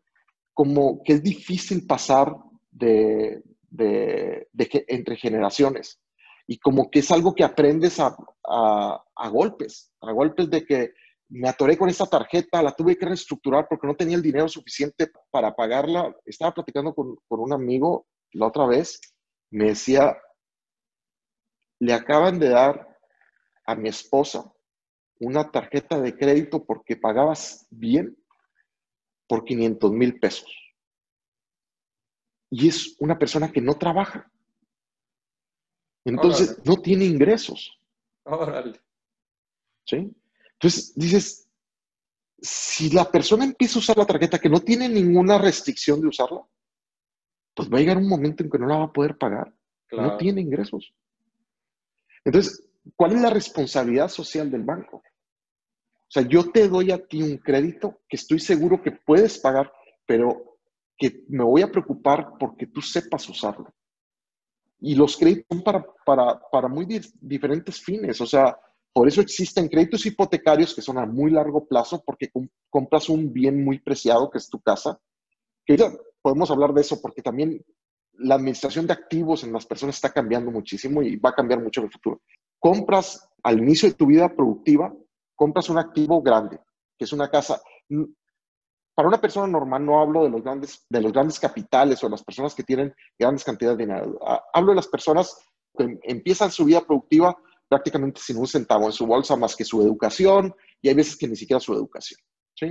como 0.52 1.02
que 1.02 1.14
es 1.14 1.22
difícil 1.22 1.86
pasar 1.86 2.36
de, 2.70 3.42
entre 3.76 5.16
generaciones 5.16 6.00
y 6.46 6.58
como 6.58 6.90
que 6.90 7.00
es 7.00 7.10
algo 7.10 7.34
que 7.34 7.44
aprendes 7.44 7.98
a, 8.00 8.14
golpes, 9.30 9.92
a 10.00 10.12
golpes 10.12 10.50
de 10.50 10.64
que 10.64 10.92
me 11.28 11.48
atoré 11.48 11.76
con 11.76 11.88
esta 11.88 12.06
tarjeta, 12.06 12.62
la 12.62 12.72
tuve 12.72 12.96
que 12.96 13.06
reestructurar 13.06 13.66
porque 13.68 13.86
no 13.86 13.96
tenía 13.96 14.16
el 14.16 14.22
dinero 14.22 14.48
suficiente 14.48 15.10
para 15.30 15.54
pagarla. 15.56 16.14
Estaba 16.24 16.52
platicando 16.52 16.94
con, 16.94 17.16
con 17.26 17.40
un 17.40 17.52
amigo 17.52 18.06
la 18.32 18.48
otra 18.48 18.66
vez, 18.66 19.00
me 19.50 19.66
decía, 19.66 20.16
le 21.80 21.92
acaban 21.92 22.38
de 22.38 22.50
dar 22.50 22.98
a 23.66 23.74
mi 23.74 23.88
esposa 23.88 24.52
una 25.20 25.50
tarjeta 25.50 25.98
de 26.00 26.16
crédito 26.16 26.64
porque 26.64 26.96
pagabas 26.96 27.66
bien 27.70 28.16
por 29.26 29.44
500 29.44 29.92
mil 29.92 30.18
pesos. 30.18 30.63
Y 32.50 32.68
es 32.68 32.96
una 32.98 33.18
persona 33.18 33.50
que 33.50 33.60
no 33.60 33.74
trabaja. 33.74 34.30
Entonces, 36.04 36.58
no 36.64 36.76
tiene 36.76 37.04
ingresos. 37.04 37.78
¿Sí? 39.86 40.14
Entonces, 40.52 40.92
dices, 40.94 41.48
si 42.40 42.90
la 42.90 43.10
persona 43.10 43.44
empieza 43.44 43.78
a 43.78 43.80
usar 43.80 43.96
la 43.96 44.06
tarjeta 44.06 44.38
que 44.38 44.48
no 44.48 44.60
tiene 44.60 44.88
ninguna 44.88 45.38
restricción 45.38 46.00
de 46.00 46.08
usarla, 46.08 46.42
pues 47.54 47.70
va 47.70 47.78
a 47.78 47.80
llegar 47.80 47.96
un 47.96 48.08
momento 48.08 48.42
en 48.42 48.50
que 48.50 48.58
no 48.58 48.66
la 48.66 48.78
va 48.78 48.84
a 48.84 48.92
poder 48.92 49.16
pagar. 49.16 49.54
No 49.92 50.16
tiene 50.16 50.40
ingresos. 50.40 50.92
Entonces, 52.24 52.68
¿cuál 52.96 53.12
es 53.12 53.22
la 53.22 53.30
responsabilidad 53.30 54.08
social 54.08 54.50
del 54.50 54.62
banco? 54.62 54.96
O 54.96 56.10
sea, 56.14 56.22
yo 56.22 56.50
te 56.50 56.68
doy 56.68 56.90
a 56.90 57.06
ti 57.06 57.22
un 57.22 57.38
crédito 57.38 58.02
que 58.08 58.16
estoy 58.16 58.40
seguro 58.40 58.82
que 58.82 58.92
puedes 58.92 59.38
pagar, 59.38 59.72
pero 60.06 60.53
que 60.96 61.24
me 61.28 61.44
voy 61.44 61.62
a 61.62 61.70
preocupar 61.70 62.34
porque 62.38 62.66
tú 62.66 62.80
sepas 62.80 63.28
usarlo. 63.28 63.72
Y 64.80 64.94
los 64.94 65.16
créditos 65.16 65.46
son 65.50 65.62
para, 65.62 65.84
para, 66.04 66.40
para 66.50 66.68
muy 66.68 66.86
diferentes 67.20 67.82
fines. 67.82 68.20
O 68.20 68.26
sea, 68.26 68.56
por 68.92 69.08
eso 69.08 69.20
existen 69.20 69.68
créditos 69.68 70.06
hipotecarios 70.06 70.74
que 70.74 70.82
son 70.82 70.98
a 70.98 71.06
muy 71.06 71.30
largo 71.30 71.66
plazo 71.66 72.02
porque 72.04 72.30
compras 72.70 73.08
un 73.08 73.32
bien 73.32 73.64
muy 73.64 73.80
preciado 73.80 74.30
que 74.30 74.38
es 74.38 74.48
tu 74.48 74.60
casa. 74.60 75.00
Que 75.64 75.76
ya 75.76 75.90
podemos 76.22 76.50
hablar 76.50 76.72
de 76.72 76.82
eso 76.82 77.00
porque 77.00 77.22
también 77.22 77.64
la 78.18 78.36
administración 78.36 78.86
de 78.86 78.92
activos 78.92 79.42
en 79.42 79.52
las 79.52 79.66
personas 79.66 79.96
está 79.96 80.12
cambiando 80.12 80.50
muchísimo 80.50 81.02
y 81.02 81.16
va 81.16 81.30
a 81.30 81.34
cambiar 81.34 81.60
mucho 81.60 81.80
en 81.80 81.86
el 81.86 81.92
futuro. 81.92 82.22
Compras 82.58 83.28
al 83.42 83.58
inicio 83.58 83.88
de 83.88 83.94
tu 83.94 84.06
vida 84.06 84.34
productiva, 84.34 84.94
compras 85.34 85.68
un 85.68 85.78
activo 85.78 86.22
grande, 86.22 86.60
que 86.96 87.04
es 87.04 87.12
una 87.12 87.28
casa 87.28 87.60
para 88.94 89.08
una 89.08 89.20
persona 89.20 89.46
normal 89.46 89.84
no 89.84 90.00
hablo 90.00 90.24
de 90.24 90.30
los 90.30 90.42
grandes, 90.42 90.86
de 90.88 91.00
los 91.00 91.12
grandes 91.12 91.40
capitales 91.40 92.02
o 92.04 92.08
las 92.08 92.22
personas 92.22 92.54
que 92.54 92.62
tienen 92.62 92.94
grandes 93.18 93.44
cantidades 93.44 93.78
de 93.78 93.84
dinero. 93.84 94.18
Hablo 94.52 94.70
de 94.70 94.76
las 94.76 94.86
personas 94.86 95.36
que 95.76 95.98
empiezan 96.04 96.52
su 96.52 96.64
vida 96.64 96.80
productiva 96.80 97.36
prácticamente 97.68 98.20
sin 98.20 98.36
un 98.36 98.46
centavo 98.46 98.86
en 98.86 98.92
su 98.92 99.06
bolsa 99.06 99.34
más 99.36 99.56
que 99.56 99.64
su 99.64 99.82
educación 99.82 100.54
y 100.80 100.88
hay 100.88 100.94
veces 100.94 101.16
que 101.16 101.26
ni 101.26 101.34
siquiera 101.34 101.58
su 101.58 101.74
educación. 101.74 102.20
¿sí? 102.54 102.66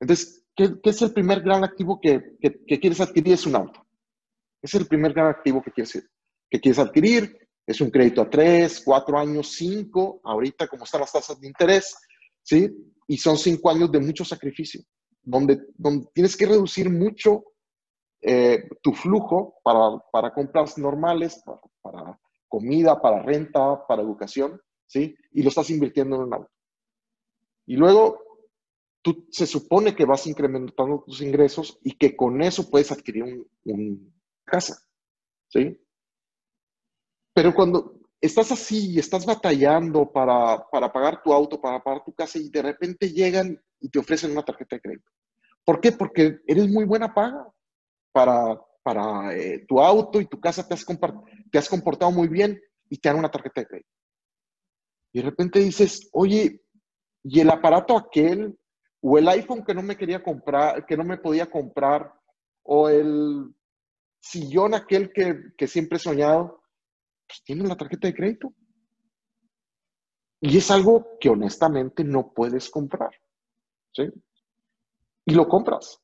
Entonces, 0.00 0.44
¿qué, 0.56 0.74
es 0.82 1.02
el 1.02 1.12
primer 1.12 1.40
gran 1.42 1.62
activo 1.62 2.00
que, 2.00 2.36
que, 2.40 2.80
quieres 2.80 3.00
adquirir? 3.00 3.34
Es 3.34 3.46
un 3.46 3.54
auto. 3.54 3.86
Es 4.60 4.74
el 4.74 4.86
primer 4.86 5.12
gran 5.12 5.28
activo 5.28 5.62
que 5.62 5.70
quieres, 5.70 6.08
que 6.50 6.60
quieres 6.60 6.80
adquirir. 6.80 7.38
Es 7.64 7.80
un 7.80 7.90
crédito 7.90 8.22
a 8.22 8.28
tres, 8.28 8.82
cuatro 8.84 9.16
años, 9.16 9.52
cinco, 9.52 10.20
ahorita 10.24 10.66
como 10.66 10.82
están 10.82 11.02
las 11.02 11.12
tasas 11.12 11.40
de 11.40 11.46
interés, 11.46 11.94
¿sí? 12.42 12.68
Y 13.06 13.16
son 13.16 13.38
cinco 13.38 13.70
años 13.70 13.92
de 13.92 14.00
mucho 14.00 14.24
sacrificio 14.24 14.82
donde, 15.22 15.66
tienes 16.12 16.36
que 16.36 16.46
reducir 16.46 16.90
mucho 16.90 17.44
eh, 18.20 18.68
tu 18.82 18.92
flujo 18.92 19.56
para, 19.62 19.98
para 20.12 20.32
compras 20.32 20.78
normales, 20.78 21.42
para, 21.82 22.18
comida, 22.48 23.00
para 23.00 23.22
renta, 23.22 23.86
para 23.86 24.02
educación, 24.02 24.60
¿sí? 24.86 25.16
Y 25.32 25.42
lo 25.42 25.48
estás 25.48 25.70
invirtiendo 25.70 26.16
en 26.16 26.22
un 26.22 26.34
auto. 26.34 26.50
Y 27.66 27.76
luego 27.76 28.20
tú 29.02 29.26
se 29.30 29.46
supone 29.46 29.94
que 29.94 30.04
vas 30.04 30.26
incrementando 30.26 31.02
tus 31.04 31.20
ingresos 31.20 31.78
y 31.82 31.96
que 31.96 32.16
con 32.16 32.42
eso 32.42 32.70
puedes 32.70 32.92
adquirir 32.92 33.24
una 33.24 33.44
un 33.64 34.14
casa, 34.44 34.76
¿sí? 35.48 35.78
Pero 37.34 37.54
cuando 37.54 38.00
estás 38.20 38.52
así 38.52 38.92
y 38.92 38.98
estás 38.98 39.26
batallando 39.26 40.12
para, 40.12 40.64
para 40.70 40.92
pagar 40.92 41.22
tu 41.22 41.32
auto, 41.32 41.60
para 41.60 41.82
pagar 41.82 42.04
tu 42.04 42.12
casa 42.12 42.38
y 42.38 42.50
de 42.50 42.62
repente 42.62 43.10
llegan 43.10 43.60
y 43.82 43.90
te 43.90 43.98
ofrecen 43.98 44.30
una 44.30 44.44
tarjeta 44.44 44.76
de 44.76 44.80
crédito. 44.80 45.10
¿Por 45.64 45.80
qué? 45.80 45.92
Porque 45.92 46.38
eres 46.46 46.68
muy 46.68 46.84
buena 46.84 47.12
paga 47.12 47.46
para, 48.12 48.58
para 48.82 49.36
eh, 49.36 49.64
tu 49.68 49.80
auto 49.80 50.20
y 50.20 50.26
tu 50.26 50.40
casa, 50.40 50.66
te 50.66 50.74
has, 50.74 50.86
te 51.50 51.58
has 51.58 51.68
comportado 51.68 52.10
muy 52.10 52.28
bien 52.28 52.60
y 52.88 52.98
te 52.98 53.08
dan 53.08 53.18
una 53.18 53.30
tarjeta 53.30 53.60
de 53.60 53.66
crédito. 53.66 53.90
Y 55.12 55.20
de 55.20 55.28
repente 55.28 55.58
dices, 55.58 56.08
oye, 56.12 56.62
¿y 57.22 57.40
el 57.40 57.50
aparato 57.50 57.96
aquel? 57.96 58.58
¿O 59.00 59.18
el 59.18 59.28
iPhone 59.28 59.64
que 59.64 59.74
no 59.74 59.82
me 59.82 59.96
quería 59.96 60.22
comprar, 60.22 60.86
que 60.86 60.96
no 60.96 61.04
me 61.04 61.18
podía 61.18 61.50
comprar? 61.50 62.12
¿O 62.62 62.88
el 62.88 63.54
sillón 64.20 64.74
aquel 64.74 65.12
que, 65.12 65.52
que 65.56 65.66
siempre 65.66 65.96
he 65.96 66.00
soñado? 66.00 66.62
Pues 67.26 67.42
tiene 67.44 67.68
la 67.68 67.76
tarjeta 67.76 68.06
de 68.06 68.14
crédito. 68.14 68.54
Y 70.40 70.56
es 70.56 70.70
algo 70.70 71.18
que 71.20 71.28
honestamente 71.28 72.02
no 72.04 72.32
puedes 72.32 72.68
comprar. 72.68 73.10
¿Sí? 73.92 74.04
y 75.24 75.34
lo 75.34 75.48
compras. 75.48 76.00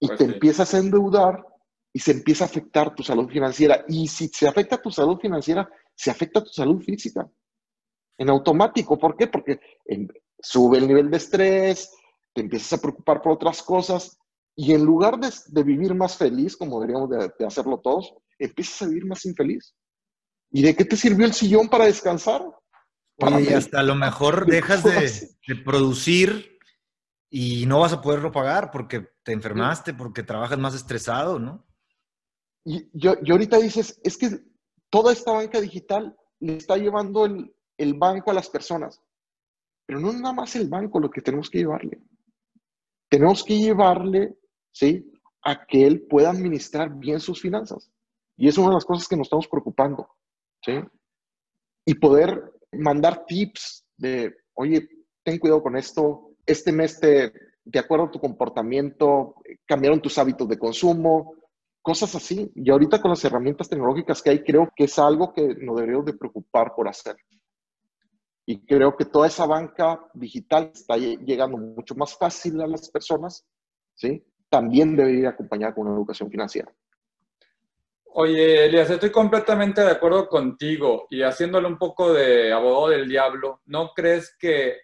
Y 0.00 0.08
pues 0.08 0.18
te 0.18 0.24
empiezas 0.24 0.74
a 0.74 0.78
endeudar 0.78 1.44
y 1.92 2.00
se 2.00 2.12
empieza 2.12 2.44
a 2.44 2.46
afectar 2.46 2.94
tu 2.94 3.02
salud 3.02 3.28
financiera. 3.28 3.84
Y 3.88 4.08
si 4.08 4.28
se 4.28 4.48
afecta 4.48 4.80
tu 4.80 4.90
salud 4.90 5.18
financiera, 5.18 5.68
se 5.94 6.10
afecta 6.10 6.42
tu 6.42 6.50
salud 6.50 6.82
física. 6.82 7.30
En 8.18 8.30
automático. 8.30 8.98
¿Por 8.98 9.16
qué? 9.16 9.26
Porque 9.26 9.60
sube 10.38 10.78
el 10.78 10.88
nivel 10.88 11.10
de 11.10 11.18
estrés, 11.18 11.94
te 12.34 12.40
empiezas 12.40 12.72
a 12.72 12.82
preocupar 12.82 13.20
por 13.22 13.32
otras 13.32 13.62
cosas 13.62 14.18
y 14.54 14.74
en 14.74 14.84
lugar 14.84 15.18
de, 15.18 15.62
vivir 15.62 15.94
más 15.94 16.16
feliz, 16.16 16.56
como 16.56 16.80
deberíamos 16.80 17.10
de, 17.10 17.46
hacerlo 17.46 17.78
todos, 17.78 18.12
empiezas 18.38 18.82
a 18.82 18.86
vivir 18.86 19.06
más 19.06 19.24
infeliz. 19.24 19.74
¿Y 20.50 20.62
de 20.62 20.76
qué 20.76 20.84
te 20.84 20.96
sirvió 20.96 21.24
el 21.24 21.32
sillón 21.32 21.68
para 21.68 21.86
descansar? 21.86 22.42
y 23.18 23.52
hasta 23.52 23.80
a 23.80 23.82
lo 23.84 23.94
mejor 23.94 24.46
dejas 24.50 24.82
de, 24.82 25.28
de 25.46 25.62
producir 25.62 26.51
y 27.34 27.64
no 27.64 27.80
vas 27.80 27.94
a 27.94 28.02
poderlo 28.02 28.30
pagar 28.30 28.70
porque 28.70 29.08
te 29.22 29.32
enfermaste, 29.32 29.94
porque 29.94 30.22
trabajas 30.22 30.58
más 30.58 30.74
estresado, 30.74 31.38
¿no? 31.38 31.66
Y, 32.62 32.90
yo, 32.92 33.14
ahorita 33.26 33.56
dices, 33.56 33.98
es 34.04 34.18
que 34.18 34.38
toda 34.90 35.14
esta 35.14 35.32
banca 35.32 35.58
digital 35.58 36.14
le 36.40 36.58
está 36.58 36.76
llevando 36.76 37.24
el, 37.24 37.56
el 37.78 37.94
banco 37.94 38.30
a 38.30 38.34
las 38.34 38.50
personas, 38.50 39.00
pero 39.86 39.98
no 39.98 40.10
es 40.10 40.20
nada 40.20 40.34
más 40.34 40.54
el 40.56 40.68
banco 40.68 41.00
lo 41.00 41.08
que 41.08 41.22
tenemos 41.22 41.48
que 41.48 41.60
llevarle. 41.60 42.02
Tenemos 43.08 43.42
que 43.42 43.58
llevarle, 43.58 44.36
¿sí? 44.70 45.10
A 45.42 45.64
que 45.64 45.86
él 45.86 46.02
pueda 46.02 46.28
administrar 46.28 46.94
bien 46.98 47.18
sus 47.18 47.40
finanzas. 47.40 47.90
Y 48.36 48.46
es 48.46 48.58
una 48.58 48.68
de 48.68 48.74
las 48.74 48.84
cosas 48.84 49.08
que 49.08 49.16
nos 49.16 49.28
estamos 49.28 49.48
preocupando, 49.48 50.06
¿sí? 50.62 50.72
Y 51.86 51.94
poder 51.94 52.52
mandar 52.72 53.24
tips 53.24 53.86
de, 53.96 54.36
oye, 54.52 54.86
ten 55.24 55.38
cuidado 55.38 55.62
con 55.62 55.76
esto, 55.76 56.31
este 56.46 56.72
mes 56.72 57.00
de 57.00 57.78
acuerdo 57.78 58.06
a 58.06 58.10
tu 58.10 58.20
comportamiento, 58.20 59.36
cambiaron 59.66 60.00
tus 60.00 60.18
hábitos 60.18 60.48
de 60.48 60.58
consumo, 60.58 61.36
cosas 61.80 62.14
así. 62.14 62.50
Y 62.54 62.70
ahorita 62.70 63.00
con 63.00 63.10
las 63.10 63.24
herramientas 63.24 63.68
tecnológicas 63.68 64.22
que 64.22 64.30
hay, 64.30 64.42
creo 64.42 64.70
que 64.74 64.84
es 64.84 64.98
algo 64.98 65.32
que 65.32 65.54
nos 65.60 65.76
deberíamos 65.76 66.06
de 66.06 66.14
preocupar 66.14 66.74
por 66.74 66.88
hacer. 66.88 67.16
Y 68.46 68.64
creo 68.64 68.96
que 68.96 69.04
toda 69.04 69.28
esa 69.28 69.46
banca 69.46 70.00
digital 70.14 70.72
está 70.74 70.96
llegando 70.96 71.58
mucho 71.58 71.94
más 71.94 72.16
fácil 72.16 72.60
a 72.60 72.66
las 72.66 72.90
personas, 72.90 73.46
¿sí? 73.94 74.24
También 74.48 74.96
debe 74.96 75.12
ir 75.12 75.26
acompañada 75.26 75.74
con 75.74 75.86
una 75.86 75.96
educación 75.96 76.28
financiera. 76.30 76.72
Oye, 78.14 78.66
Elias, 78.66 78.90
estoy 78.90 79.10
completamente 79.10 79.80
de 79.80 79.92
acuerdo 79.92 80.28
contigo 80.28 81.06
y 81.08 81.22
haciéndole 81.22 81.66
un 81.66 81.78
poco 81.78 82.12
de 82.12 82.52
abogado 82.52 82.88
del 82.88 83.08
diablo, 83.08 83.62
¿no 83.64 83.92
crees 83.94 84.36
que 84.38 84.80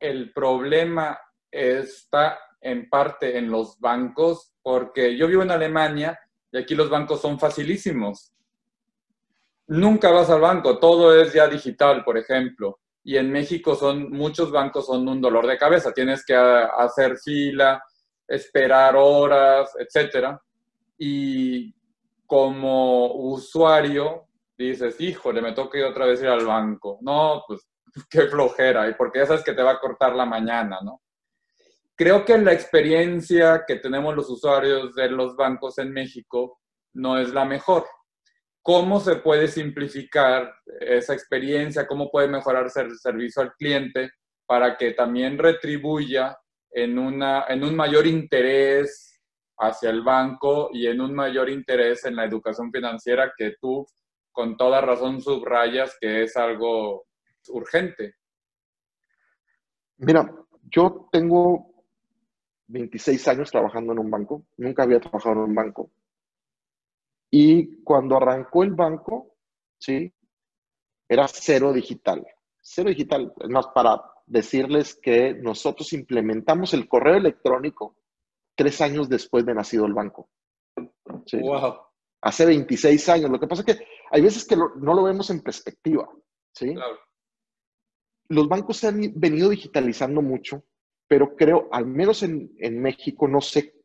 el 0.00 0.32
problema 0.32 1.18
está 1.50 2.38
en 2.60 2.88
parte 2.88 3.38
en 3.38 3.50
los 3.50 3.78
bancos, 3.78 4.52
porque 4.62 5.16
yo 5.16 5.28
vivo 5.28 5.42
en 5.42 5.50
Alemania 5.50 6.18
y 6.50 6.58
aquí 6.58 6.74
los 6.74 6.90
bancos 6.90 7.20
son 7.20 7.38
facilísimos. 7.38 8.32
Nunca 9.68 10.10
vas 10.10 10.30
al 10.30 10.40
banco, 10.40 10.78
todo 10.78 11.20
es 11.20 11.32
ya 11.32 11.48
digital, 11.48 12.04
por 12.04 12.18
ejemplo. 12.18 12.80
Y 13.04 13.16
en 13.16 13.30
México 13.30 13.76
son 13.76 14.10
muchos 14.10 14.50
bancos 14.50 14.86
son 14.86 15.06
un 15.08 15.20
dolor 15.20 15.46
de 15.46 15.58
cabeza, 15.58 15.92
tienes 15.92 16.24
que 16.24 16.34
hacer 16.34 17.16
fila, 17.18 17.82
esperar 18.26 18.96
horas, 18.96 19.70
etcétera. 19.78 20.40
Y 20.98 21.74
como 22.26 23.14
usuario 23.14 24.26
dices, 24.58 25.00
híjole, 25.00 25.42
me 25.42 25.52
toca 25.52 25.78
ir 25.78 25.84
otra 25.84 26.06
vez 26.06 26.20
ir 26.20 26.28
al 26.28 26.44
banco. 26.44 26.98
No, 27.02 27.44
pues 27.46 27.68
qué 28.10 28.22
flojera, 28.28 28.88
y 28.88 28.94
porque 28.94 29.20
ya 29.20 29.26
sabes 29.26 29.44
que 29.44 29.52
te 29.52 29.62
va 29.62 29.72
a 29.72 29.80
cortar 29.80 30.14
la 30.14 30.26
mañana, 30.26 30.78
¿no? 30.82 31.02
Creo 31.94 32.24
que 32.24 32.36
la 32.36 32.52
experiencia 32.52 33.64
que 33.66 33.76
tenemos 33.76 34.14
los 34.14 34.28
usuarios 34.28 34.94
de 34.94 35.08
los 35.08 35.34
bancos 35.34 35.78
en 35.78 35.92
México 35.92 36.60
no 36.92 37.18
es 37.18 37.32
la 37.32 37.46
mejor. 37.46 37.86
¿Cómo 38.60 39.00
se 39.00 39.16
puede 39.16 39.48
simplificar 39.48 40.52
esa 40.80 41.14
experiencia? 41.14 41.86
¿Cómo 41.86 42.10
puede 42.10 42.28
mejorarse 42.28 42.82
el 42.82 42.98
servicio 42.98 43.40
al 43.40 43.54
cliente 43.54 44.10
para 44.44 44.76
que 44.76 44.92
también 44.92 45.38
retribuya 45.38 46.36
en, 46.70 46.98
una, 46.98 47.46
en 47.48 47.64
un 47.64 47.74
mayor 47.74 48.06
interés 48.06 49.18
hacia 49.58 49.88
el 49.88 50.02
banco 50.02 50.68
y 50.72 50.86
en 50.86 51.00
un 51.00 51.14
mayor 51.14 51.48
interés 51.48 52.04
en 52.04 52.16
la 52.16 52.24
educación 52.24 52.70
financiera 52.70 53.32
que 53.36 53.54
tú 53.58 53.86
con 54.32 54.56
toda 54.58 54.82
razón 54.82 55.22
subrayas 55.22 55.96
que 55.98 56.24
es 56.24 56.36
algo 56.36 57.06
urgente? 57.48 58.16
Mira, 59.98 60.30
yo 60.62 61.08
tengo 61.10 61.84
26 62.68 63.28
años 63.28 63.50
trabajando 63.50 63.92
en 63.92 63.98
un 64.00 64.10
banco, 64.10 64.46
nunca 64.56 64.82
había 64.82 65.00
trabajado 65.00 65.36
en 65.36 65.50
un 65.50 65.54
banco. 65.54 65.90
Y 67.30 67.82
cuando 67.82 68.16
arrancó 68.16 68.62
el 68.62 68.72
banco, 68.72 69.36
¿sí? 69.78 70.12
Era 71.08 71.26
cero 71.28 71.72
digital. 71.72 72.26
Cero 72.60 72.88
digital. 72.88 73.32
Más 73.48 73.68
para, 73.68 74.00
decirles 74.26 74.98
que 75.00 75.34
nosotros 75.34 75.92
implementamos 75.92 76.74
el 76.74 76.88
correo 76.88 77.14
electrónico 77.14 77.96
tres 78.54 78.80
años 78.80 79.08
después 79.08 79.46
de 79.46 79.54
nacido 79.54 79.86
el 79.86 79.94
banco. 79.94 80.28
Wow. 81.32 81.76
Hace 82.20 82.46
26 82.46 83.08
años. 83.08 83.30
Lo 83.30 83.38
que 83.38 83.46
pasa 83.46 83.62
es 83.66 83.76
que 83.76 83.86
hay 84.10 84.22
veces 84.22 84.46
que 84.46 84.56
no 84.56 84.94
lo 84.94 85.04
vemos 85.04 85.30
en 85.30 85.42
perspectiva. 85.42 86.08
¿sí? 86.52 86.74
Claro. 86.74 86.98
Los 88.28 88.48
bancos 88.48 88.78
se 88.78 88.88
han 88.88 89.12
venido 89.14 89.48
digitalizando 89.48 90.22
mucho, 90.22 90.64
pero 91.08 91.36
creo, 91.36 91.68
al 91.72 91.86
menos 91.86 92.22
en, 92.22 92.52
en 92.58 92.80
México, 92.80 93.28
no 93.28 93.40
sé 93.40 93.76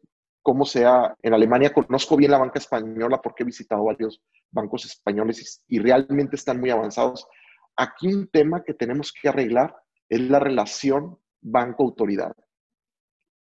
cómo 0.42 0.66
sea 0.66 1.16
en 1.22 1.34
Alemania. 1.34 1.74
Conozco 1.74 2.18
bien 2.18 2.32
la 2.32 2.38
banca 2.38 2.60
española 2.60 3.22
porque 3.22 3.44
he 3.44 3.46
visitado 3.46 3.84
varios 3.84 4.22
bancos 4.52 4.86
españoles 4.86 5.64
y, 5.68 5.80
realmente 5.80 6.36
están 6.36 6.60
muy 6.60 6.70
avanzados. 6.70 7.28
Aquí 7.76 8.08
un 8.08 8.28
tema 8.28 8.64
que 8.64 8.74
tenemos 8.74 9.12
que 9.12 9.30
arreglar 9.30 9.76
es 10.10 10.22
la 10.22 10.40
relación 10.40 11.18
banco-autoridad. 11.42 12.36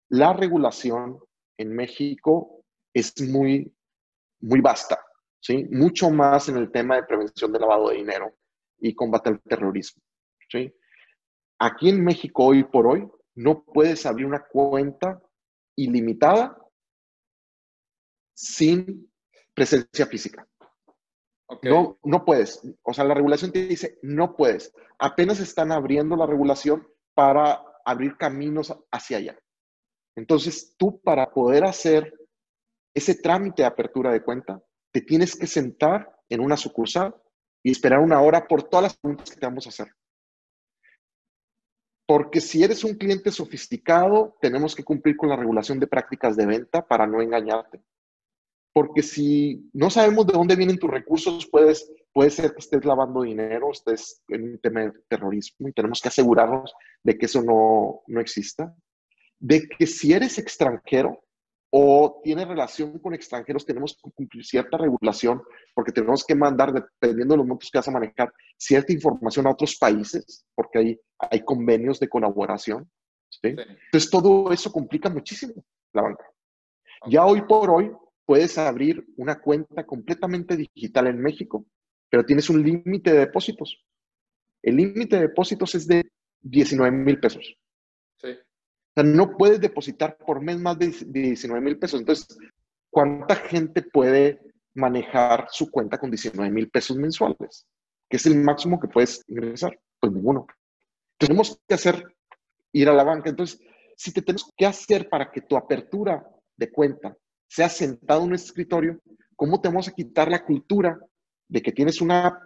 La 0.10 0.34
regulación 0.34 1.20
en 1.58 1.76
México 1.76 2.64
es 2.94 3.14
muy, 3.22 3.74
muy 4.42 4.62
vasta, 4.62 5.00
¿sí? 5.40 5.66
Mucho 5.72 6.10
más 6.10 6.50
en 6.50 6.58
el 6.58 6.72
tema 6.72 6.96
de 6.96 7.04
prevención 7.04 7.52
de 7.52 7.60
lavado 7.60 7.90
de 7.90 7.98
dinero 7.98 8.34
y 8.80 8.96
combate 8.96 9.30
al 9.30 9.42
terrorismo, 9.42 10.02
¿sí? 10.50 10.74
Aquí 11.60 11.90
en 11.90 12.04
México, 12.04 12.46
hoy 12.46 12.64
por 12.64 12.88
hoy, 12.88 13.10
no 13.36 13.64
puedes 13.64 14.06
abrir 14.06 14.26
una 14.26 14.46
cuenta 14.46 15.22
ilimitada 15.76 16.58
sin 18.34 19.12
presencia 19.54 20.06
física. 20.06 20.48
No, 21.64 22.00
no 22.04 22.24
puedes. 22.24 22.62
O 22.84 22.94
sea, 22.94 23.04
la 23.04 23.14
regulación 23.14 23.52
te 23.52 23.66
dice, 23.66 24.00
no 24.02 24.36
puedes. 24.36 24.74
Apenas 25.00 25.40
están 25.40 25.72
abriendo 25.72 26.16
la 26.16 26.26
regulación 26.26 26.88
para 27.14 27.64
abrir 27.84 28.18
caminos 28.18 28.74
hacia 28.92 29.18
allá. 29.18 29.40
Entonces, 30.16 30.76
tú 30.78 31.02
para 31.02 31.32
poder 31.32 31.64
hacer 31.64 32.14
ese 32.94 33.16
trámite 33.16 33.64
de 33.64 33.68
apertura 33.68 34.12
de 34.12 34.24
cuenta, 34.24 34.62
te 34.92 35.02
tienes 35.02 35.36
que 35.36 35.48
sentar 35.48 36.16
en 36.30 36.42
una 36.42 36.58
sucursal 36.58 37.16
y 37.64 37.72
esperar 37.72 38.00
una 38.00 38.22
hora 38.22 38.48
por 38.48 38.64
todas 38.64 38.84
las 38.84 38.98
preguntas 38.98 39.32
que 39.32 39.40
te 39.40 39.46
vamos 39.46 39.66
a 39.66 39.70
hacer. 39.70 39.94
Porque 42.10 42.42
si 42.42 42.64
eres 42.64 42.84
un 42.84 42.96
cliente 42.96 43.32
sofisticado, 43.32 44.36
tenemos 44.42 44.76
que 44.76 44.84
cumplir 44.84 45.16
con 45.16 45.30
la 45.30 45.36
regulación 45.36 45.80
de 45.80 45.86
prácticas 45.86 46.36
de 46.36 46.48
venta 46.48 46.86
para 46.88 47.06
no 47.06 47.22
engañarte 47.22 47.84
porque 48.80 49.02
si 49.02 49.70
no 49.74 49.90
sabemos 49.90 50.28
de 50.28 50.34
dónde 50.34 50.56
vienen 50.56 50.78
tus 50.78 50.90
recursos, 50.90 51.48
puedes, 51.52 51.92
puede 52.14 52.30
ser 52.30 52.54
que 52.54 52.60
estés 52.60 52.86
lavando 52.86 53.24
dinero, 53.24 53.72
estés 53.72 54.22
en 54.30 54.44
un 54.44 54.60
terrorismo 55.08 55.68
y 55.68 55.74
tenemos 55.74 56.02
que 56.02 56.08
asegurarnos 56.08 56.74
de 57.04 57.18
que 57.18 57.26
eso 57.26 57.42
no, 57.42 58.02
no 58.08 58.22
exista. 58.22 58.74
De 59.40 59.68
que 59.68 59.88
si 59.88 60.14
eres 60.14 60.38
extranjero 60.38 61.24
o 61.72 62.20
tienes 62.24 62.48
relación 62.48 62.98
con 63.00 63.14
extranjeros, 63.14 63.66
tenemos 63.66 63.98
que 64.02 64.12
cumplir 64.12 64.44
cierta 64.44 64.78
regulación 64.78 65.42
porque 65.76 65.92
tenemos 65.92 66.26
que 66.26 66.36
mandar, 66.36 66.74
dependiendo 66.74 67.34
de 67.34 67.38
los 67.38 67.48
montos 67.48 67.70
que 67.72 67.78
vas 67.78 67.88
a 67.88 67.92
manejar, 67.92 68.34
cierta 68.58 68.92
información 68.92 69.46
a 69.46 69.52
otros 69.52 69.78
países 69.78 70.46
porque 70.56 70.80
hay, 70.80 71.00
hay 71.18 71.44
convenios 71.44 72.00
de 72.00 72.10
colaboración. 72.10 72.90
Entonces 73.44 74.10
todo 74.10 74.52
eso 74.52 74.72
complica 74.72 75.10
muchísimo 75.10 75.64
la 75.94 76.02
banca. 76.02 76.26
Ya 77.08 77.26
hoy 77.26 77.44
por 77.44 77.70
hoy, 77.70 77.92
puedes 78.26 78.58
abrir 78.58 79.06
una 79.18 79.40
cuenta 79.40 79.86
completamente 79.86 80.56
digital 80.56 81.08
en 81.08 81.20
México, 81.20 81.66
pero 82.10 82.24
tienes 82.24 82.50
un 82.50 82.62
límite 82.62 83.12
de 83.12 83.20
depósitos. 83.20 83.84
El 84.62 84.76
límite 84.76 85.16
de 85.16 85.24
depósitos 85.24 85.74
es 85.76 85.88
de 85.88 86.12
19 86.42 86.96
mil 86.96 87.20
pesos. 87.20 87.58
No 89.04 89.38
puedes 89.38 89.60
depositar 89.60 90.18
por 90.18 90.42
mes 90.42 90.60
más 90.60 90.78
de 90.78 90.88
19 90.88 91.62
mil 91.62 91.78
pesos. 91.78 92.00
Entonces, 92.00 92.38
¿cuánta 92.90 93.36
gente 93.36 93.82
puede 93.82 94.40
manejar 94.74 95.48
su 95.52 95.70
cuenta 95.70 95.98
con 95.98 96.10
19 96.10 96.52
mil 96.52 96.70
pesos 96.70 96.98
mensuales? 96.98 97.66
Que 98.10 98.18
es 98.18 98.26
el 98.26 98.36
máximo 98.36 98.80
que 98.80 98.88
puedes 98.88 99.24
ingresar. 99.28 99.80
Pues 100.00 100.14
ninguno. 100.14 100.48
Tenemos 101.18 101.60
que 101.68 101.76
hacer, 101.76 102.04
ir 102.72 102.90
a 102.90 102.94
la 102.94 103.04
banca. 103.04 103.30
Entonces, 103.30 103.60
si 103.96 104.14
te 104.14 104.22
tenemos 104.22 104.52
que 104.56 104.66
hacer 104.66 105.10
para 105.10 105.30
que 105.32 105.42
tu 105.42 105.58
apertura 105.58 106.26
de 106.56 106.72
cuenta 106.72 107.16
sea 107.48 107.70
sentado 107.70 108.22
en 108.22 108.28
un 108.28 108.36
escritorio, 108.36 109.00
¿cómo 109.36 109.60
te 109.60 109.68
vamos 109.68 109.88
a 109.88 109.92
quitar 109.92 110.30
la 110.30 110.46
cultura 110.46 110.98
de 111.48 111.62
que 111.62 111.72
tienes 111.72 112.00
una 112.00 112.28
app, 112.28 112.42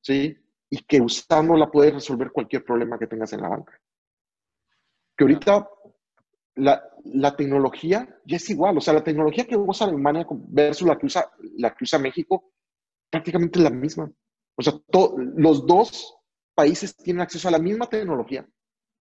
¿sí? 0.00 0.36
Y 0.70 0.84
que 0.84 1.00
usándola 1.00 1.70
puedes 1.70 1.94
resolver 1.94 2.30
cualquier 2.30 2.64
problema 2.64 2.98
que 2.98 3.06
tengas 3.06 3.32
en 3.32 3.40
la 3.40 3.48
banca. 3.48 3.80
Que 5.16 5.24
ahorita 5.24 5.68
la, 6.56 7.36
tecnología 7.36 8.08
ya 8.24 8.36
es 8.36 8.48
igual, 8.50 8.78
o 8.78 8.80
sea, 8.80 8.94
la 8.94 9.04
tecnología 9.04 9.44
que 9.44 9.56
usa 9.56 9.86
Alemania 9.86 10.26
versus 10.30 10.86
la 10.86 10.96
que 10.96 11.06
usa, 11.06 11.30
la 11.56 11.74
que 11.74 11.84
usa 11.84 11.98
México, 11.98 12.52
prácticamente 13.10 13.58
es 13.58 13.64
la 13.64 13.70
misma. 13.70 14.10
O 14.56 14.62
sea, 14.62 14.74
los 15.36 15.66
dos 15.66 16.16
países 16.54 16.96
tienen 16.96 17.22
acceso 17.22 17.48
a 17.48 17.52
la 17.52 17.58
misma 17.58 17.86
tecnología. 17.86 18.46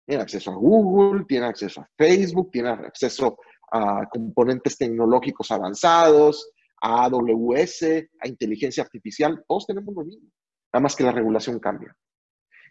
Tienen 0.06 0.24
acceso 0.24 0.52
a 0.52 0.56
Google, 0.56 1.26
tienen 1.26 1.50
acceso 1.50 1.82
a 1.82 1.90
Facebook, 1.96 2.52
tienen 2.52 2.72
acceso 2.72 3.38
a 3.72 4.08
componentes 4.10 4.78
tecnológicos 4.78 5.50
avanzados, 5.52 6.52
a 6.84 7.06
AWS, 7.06 7.84
a 8.20 8.28
inteligencia 8.28 8.84
artificial, 8.84 9.44
todos 9.48 9.66
tenemos 9.66 9.96
lo 9.96 10.04
mismo, 10.04 10.30
nada 10.72 10.84
más 10.84 10.96
que 10.96 11.04
la 11.04 11.14
regulación 11.14 11.60
cambia. 11.60 11.96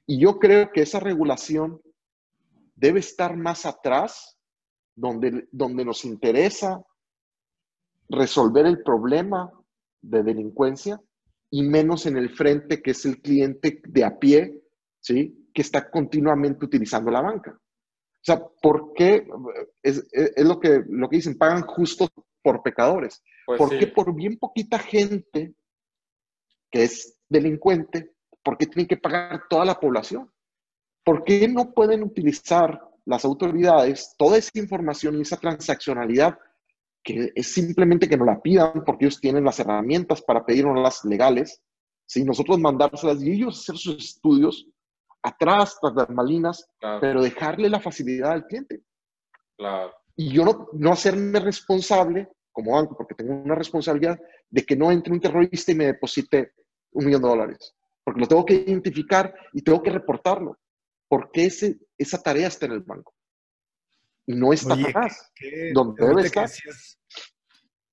Y 0.07 0.21
yo 0.21 0.39
creo 0.39 0.71
que 0.71 0.83
esa 0.83 1.01
regulación 1.01 1.81
debe 2.75 3.01
estar 3.01 3.37
más 3.37 3.65
atrás, 3.65 4.32
donde, 4.95 5.49
donde 5.51 5.85
nos 5.85 6.05
interesa 6.05 6.85
resolver 8.09 8.67
el 8.67 8.83
problema 8.83 9.51
de 10.01 10.23
delincuencia 10.23 11.01
y 11.51 11.63
menos 11.63 12.07
en 12.07 12.17
el 12.17 12.31
frente 12.31 12.83
que 12.83 12.93
es 12.93 13.05
el 13.05 13.21
cliente 13.21 13.81
de 13.87 14.05
a 14.05 14.19
pie, 14.19 14.63
¿sí? 15.01 15.49
que 15.53 15.63
está 15.63 15.91
continuamente 15.91 16.65
utilizando 16.65 17.11
la 17.11 17.21
banca. 17.21 17.53
O 17.53 18.25
sea, 18.25 18.41
¿por 18.63 18.93
qué? 18.95 19.27
Es, 19.83 20.05
lo, 20.37 20.61
que, 20.61 20.83
lo 20.89 21.09
que 21.09 21.17
dicen, 21.17 21.37
pagan 21.37 21.63
justo 21.63 22.09
por 22.41 22.63
pecadores. 22.63 23.23
Pues 23.45 23.59
¿Por 23.59 23.77
qué 23.79 23.89
por 23.89 24.15
bien 24.15 24.39
poquita 24.39 24.79
gente 24.79 25.55
que 26.71 26.85
es 26.85 27.19
delincuente, 27.29 28.15
por 28.43 28.57
qué 28.57 28.67
tienen 28.67 28.87
que 28.87 28.97
pagar 28.97 29.43
toda 29.49 29.65
la 29.65 29.79
población? 29.79 30.31
¿Por 31.05 31.25
qué 31.25 31.49
no 31.49 31.73
pueden 31.73 32.03
utilizar 32.05 32.81
las 33.05 33.25
autoridades 33.25 34.15
toda 34.17 34.39
esa 34.39 34.51
información 34.55 35.17
y 35.17 35.23
esa 35.23 35.37
transaccionalidad 35.37 36.39
que 37.03 37.33
es 37.35 37.53
simplemente 37.53 38.09
que 38.09 38.17
nos 38.17 38.27
la 38.27 38.41
pidan 38.41 38.85
porque 38.85 39.07
ellos 39.07 39.21
tienen 39.21 39.45
las 39.45 39.59
herramientas 39.59 40.23
para 40.23 40.45
pedirnos 40.47 40.81
las 40.81 41.05
legales, 41.05 41.61
si 42.07 42.25
nosotros 42.25 42.59
mandárselas 42.61 43.23
y 43.23 43.33
ellos 43.33 43.61
hacer 43.61 43.77
sus 43.77 43.97
estudios 43.97 44.69
atrás, 45.23 45.79
tras 45.81 45.95
las 45.95 46.11
malinas, 46.11 46.69
pero 47.01 47.23
dejarle 47.23 47.69
la 47.69 47.81
facilidad 47.81 48.33
al 48.33 48.47
cliente. 48.47 48.83
Claro. 49.57 49.93
Y 50.17 50.33
yo 50.33 50.45
no, 50.45 50.69
no 50.75 50.93
hacerme 50.93 51.41
responsable 51.41 52.29
como 52.53 52.73
banco, 52.73 52.97
porque 52.97 53.15
tengo 53.15 53.35
una 53.35 53.55
responsabilidad 53.55 54.19
de 54.51 54.65
que 54.65 54.77
no 54.77 54.93
entre 54.93 55.13
un 55.13 55.21
terrorista 55.21 55.73
y 55.73 55.75
me 55.75 55.87
deposite 55.87 56.53
un 56.93 57.07
millón 57.07 57.23
de 57.23 57.29
dólares. 57.29 57.75
Porque 58.05 58.21
lo 58.21 58.29
tengo 58.29 58.45
que 58.45 58.55
identificar 58.55 59.35
y 59.53 59.63
tengo 59.63 59.83
que 59.83 59.91
reportarlo. 59.91 60.59
Porque 61.13 61.45
ese, 61.45 61.79
esa 61.99 62.23
tarea 62.23 62.49
está 62.49 62.65
en 62.65 62.73
el 62.73 62.81
banco. 62.81 63.15
Y 64.25 64.35
no 64.35 64.51
está 64.51 64.73
atrás, 64.73 65.31
donde 65.75 66.07
debe 66.07 66.23
estar. 66.23 66.49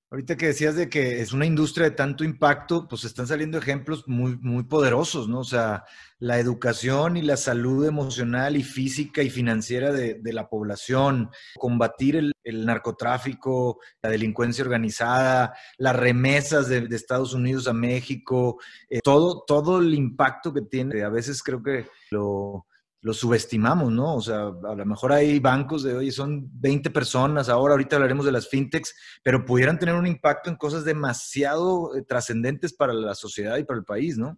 Ahorita 0.10 0.38
que 0.38 0.48
decías 0.48 0.78
de 0.78 0.88
que 0.88 1.20
es 1.20 1.34
una 1.34 1.46
industria 1.46 1.90
de 1.90 1.96
tanto 1.98 2.24
impacto, 2.24 2.88
pues 2.88 3.04
están 3.04 3.28
saliendo 3.28 3.58
ejemplos 3.58 4.08
muy, 4.08 4.38
muy 4.38 4.64
poderosos, 4.64 5.28
¿no? 5.28 5.40
O 5.40 5.44
sea, 5.44 5.84
la 6.20 6.40
educación 6.40 7.18
y 7.18 7.22
la 7.22 7.36
salud 7.36 7.86
emocional 7.86 8.56
y 8.56 8.64
física 8.64 9.22
y 9.22 9.30
financiera 9.30 9.92
de, 9.92 10.22
la 10.24 10.48
población, 10.48 11.30
combatir 11.58 12.16
el, 12.16 12.66
narcotráfico, 12.66 13.82
la 14.02 14.12
delincuencia 14.12 14.64
organizada, 14.64 15.54
las 15.78 15.96
remesas 15.98 16.70
de, 16.70 16.88
Estados 16.92 17.34
Unidos 17.34 17.68
a 17.68 17.74
México, 17.74 18.62
eh, 18.90 19.02
todo, 19.04 19.44
todo 19.46 19.80
el 19.80 19.94
impacto 19.94 20.54
que 20.54 20.62
tiene. 20.62 21.04
A 21.04 21.10
veces 21.10 21.44
creo 21.44 21.62
que 21.62 21.86
lo, 22.12 22.66
lo 23.02 23.14
subestimamos, 23.14 23.92
¿no? 23.92 24.16
O 24.16 24.22
sea, 24.22 24.48
a 24.48 24.76
lo 24.76 24.86
mejor 24.86 25.14
hay 25.14 25.40
bancos 25.40 25.84
de, 25.84 25.96
oye, 25.96 26.12
son 26.12 26.50
20 26.60 26.90
personas, 26.90 27.48
ahora 27.48 27.74
ahorita 27.74 27.96
hablaremos 27.96 28.26
de 28.26 28.32
las 28.32 28.50
fintechs, 28.50 28.94
pero 29.24 29.46
pudieran 29.46 29.80
tener 29.80 29.96
un 29.96 30.08
impacto 30.08 30.50
en 30.50 30.58
cosas 30.58 30.84
demasiado 30.84 31.96
eh, 31.96 32.02
trascendentes 32.02 32.74
para 32.74 32.94
la 32.94 33.16
sociedad 33.16 33.58
y 33.58 33.64
para 33.64 33.80
el 33.80 33.86
país, 33.86 34.18
¿no? 34.18 34.38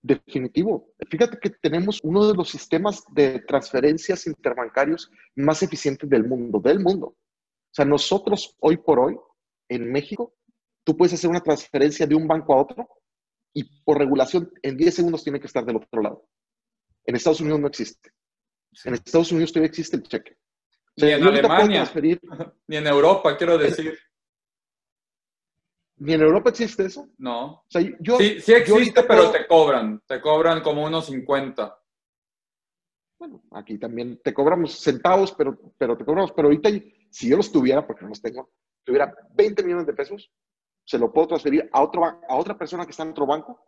Definitivo. 0.00 0.92
Fíjate 1.10 1.38
que 1.40 1.50
tenemos 1.50 1.98
uno 2.04 2.28
de 2.28 2.34
los 2.34 2.48
sistemas 2.48 3.02
de 3.12 3.40
transferencias 3.40 4.28
interbancarios 4.28 5.10
más 5.34 5.62
eficientes 5.64 6.08
del 6.08 6.24
mundo, 6.24 6.60
del 6.60 6.78
mundo. 6.78 7.06
O 7.06 7.72
sea, 7.72 7.84
nosotros 7.84 8.54
hoy 8.60 8.76
por 8.76 9.00
hoy, 9.00 9.18
en 9.68 9.90
México, 9.90 10.32
tú 10.84 10.96
puedes 10.96 11.14
hacer 11.14 11.28
una 11.28 11.42
transferencia 11.42 12.06
de 12.06 12.14
un 12.14 12.28
banco 12.28 12.54
a 12.54 12.62
otro 12.62 12.88
y 13.52 13.64
por 13.82 13.98
regulación 13.98 14.52
en 14.62 14.76
10 14.76 14.94
segundos 14.94 15.24
tiene 15.24 15.40
que 15.40 15.48
estar 15.48 15.64
del 15.64 15.76
otro 15.76 16.00
lado. 16.00 16.28
En 17.06 17.14
Estados 17.14 17.40
Unidos 17.40 17.60
no 17.60 17.68
existe. 17.68 18.10
En 18.84 18.94
Estados 18.94 19.32
Unidos 19.32 19.52
todavía 19.52 19.68
existe 19.68 19.96
el 19.96 20.02
cheque. 20.02 20.36
ni 20.96 21.10
en 21.10 21.22
Alemania, 21.22 21.90
ni 22.66 22.76
en 22.76 22.86
Europa, 22.86 23.36
quiero 23.36 23.56
decir. 23.56 23.98
¿Ni 25.98 26.12
en 26.12 26.20
Europa 26.20 26.50
existe 26.50 26.84
eso? 26.84 27.08
No. 27.16 27.64
sí, 27.70 27.94
sí 28.40 28.52
existe, 28.52 29.02
pero 29.04 29.30
te 29.30 29.46
cobran. 29.46 30.02
Te 30.06 30.20
cobran 30.20 30.60
como 30.60 30.84
unos 30.84 31.06
50. 31.06 31.78
Bueno, 33.18 33.42
aquí 33.52 33.78
también 33.78 34.20
te 34.22 34.34
cobramos 34.34 34.78
centavos, 34.78 35.32
pero, 35.32 35.58
pero 35.78 35.96
te 35.96 36.04
cobramos. 36.04 36.32
Pero 36.32 36.48
ahorita, 36.48 36.68
si 37.10 37.30
yo 37.30 37.38
los 37.38 37.50
tuviera, 37.50 37.86
porque 37.86 38.02
no 38.02 38.10
los 38.10 38.20
tengo, 38.20 38.50
tuviera 38.84 39.14
20 39.32 39.62
millones 39.62 39.86
de 39.86 39.94
pesos, 39.94 40.30
se 40.84 40.98
lo 40.98 41.12
puedo 41.12 41.28
transferir 41.28 41.68
a, 41.72 41.82
otro, 41.82 42.04
a 42.04 42.36
otra 42.36 42.58
persona 42.58 42.84
que 42.84 42.90
está 42.90 43.04
en 43.04 43.10
otro 43.10 43.26
banco, 43.26 43.58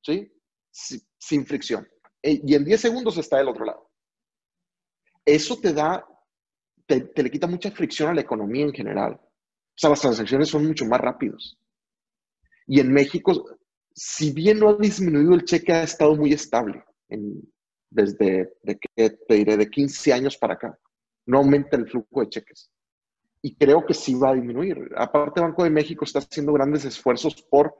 ¿sí? 0.00 0.32
sin 0.70 1.44
fricción. 1.44 1.86
E, 2.22 2.40
y 2.44 2.54
en 2.54 2.64
10 2.64 2.80
segundos 2.80 3.18
está 3.18 3.38
del 3.38 3.48
otro 3.48 3.64
lado. 3.64 3.90
Eso 5.24 5.58
te 5.58 5.72
da, 5.72 6.06
te, 6.86 7.00
te 7.00 7.22
le 7.22 7.30
quita 7.30 7.46
mucha 7.46 7.70
fricción 7.70 8.10
a 8.10 8.14
la 8.14 8.20
economía 8.20 8.64
en 8.64 8.72
general. 8.72 9.14
O 9.14 9.74
sea, 9.76 9.90
las 9.90 10.00
transacciones 10.00 10.48
son 10.48 10.66
mucho 10.66 10.84
más 10.84 11.00
rápidos. 11.00 11.58
Y 12.66 12.80
en 12.80 12.92
México, 12.92 13.58
si 13.94 14.32
bien 14.32 14.58
no 14.58 14.70
ha 14.70 14.76
disminuido, 14.76 15.34
el 15.34 15.44
cheque 15.44 15.72
ha 15.72 15.82
estado 15.82 16.16
muy 16.16 16.32
estable 16.32 16.84
desde, 17.90 18.54
de 18.62 18.78
que, 18.78 19.10
te 19.10 19.34
diré, 19.34 19.56
de 19.56 19.68
15 19.68 20.12
años 20.12 20.36
para 20.36 20.54
acá. 20.54 20.78
No 21.26 21.38
aumenta 21.38 21.76
el 21.76 21.88
flujo 21.88 22.20
de 22.20 22.28
cheques. 22.28 22.70
Y 23.42 23.56
creo 23.56 23.84
que 23.84 23.94
sí 23.94 24.14
va 24.14 24.30
a 24.30 24.34
disminuir. 24.34 24.90
Aparte, 24.96 25.40
Banco 25.40 25.64
de 25.64 25.70
México 25.70 26.04
está 26.04 26.20
haciendo 26.20 26.52
grandes 26.52 26.84
esfuerzos 26.84 27.42
por 27.42 27.74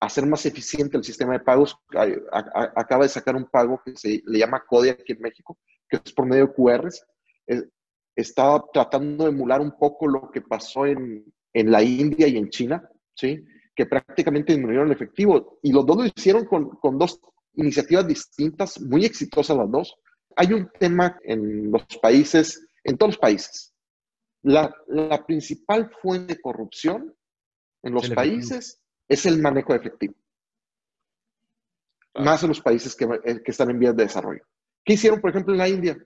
hacer 0.00 0.26
más 0.26 0.44
eficiente 0.46 0.96
el 0.96 1.04
sistema 1.04 1.32
de 1.32 1.40
pagos. 1.40 1.76
Acaba 2.32 3.04
de 3.04 3.08
sacar 3.08 3.36
un 3.36 3.46
pago 3.46 3.80
que 3.84 3.96
se 3.96 4.22
le 4.26 4.38
llama 4.38 4.64
CODE 4.66 4.90
aquí 4.90 5.12
en 5.12 5.20
México, 5.20 5.58
que 5.88 6.00
es 6.04 6.12
por 6.12 6.26
medio 6.26 6.46
de 6.46 6.52
QRs. 6.52 7.06
Está 8.14 8.62
tratando 8.72 9.24
de 9.24 9.30
emular 9.30 9.60
un 9.60 9.76
poco 9.78 10.06
lo 10.06 10.30
que 10.30 10.42
pasó 10.42 10.86
en, 10.86 11.24
en 11.52 11.70
la 11.70 11.82
India 11.82 12.26
y 12.28 12.36
en 12.36 12.48
China, 12.48 12.88
¿sí? 13.14 13.44
que 13.74 13.86
prácticamente 13.86 14.52
disminuyeron 14.52 14.88
el 14.88 14.94
efectivo. 14.94 15.58
Y 15.62 15.72
los 15.72 15.84
dos 15.84 15.96
lo 15.98 16.06
hicieron 16.06 16.46
con, 16.46 16.70
con 16.70 16.98
dos 16.98 17.20
iniciativas 17.54 18.06
distintas, 18.06 18.80
muy 18.80 19.04
exitosas 19.04 19.56
las 19.56 19.70
dos. 19.70 19.96
Hay 20.36 20.52
un 20.52 20.70
tema 20.78 21.18
en 21.22 21.70
los 21.70 21.84
países, 22.00 22.68
en 22.84 22.96
todos 22.96 23.14
los 23.14 23.18
países. 23.18 23.74
La, 24.42 24.74
la 24.88 25.24
principal 25.26 25.90
fuente 26.00 26.34
de 26.34 26.40
corrupción 26.40 27.14
en 27.82 27.94
los 27.94 28.08
países 28.10 28.80
es 29.08 29.26
el 29.26 29.40
manejo 29.40 29.74
efectivo. 29.74 30.14
Más 32.14 32.42
en 32.42 32.48
los 32.48 32.60
países 32.60 32.96
que, 32.96 33.04
eh, 33.04 33.42
que, 33.42 33.50
están 33.50 33.70
en 33.70 33.78
vías 33.78 33.96
de 33.96 34.04
desarrollo. 34.04 34.42
¿Qué 34.84 34.94
hicieron, 34.94 35.20
por 35.20 35.30
ejemplo, 35.30 35.52
en 35.52 35.58
la 35.58 35.68
India? 35.68 35.98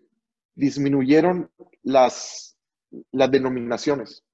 Disminuyeron 0.54 1.50
las, 1.82 2.58
las 3.12 3.30
denominaciones. 3.30 4.24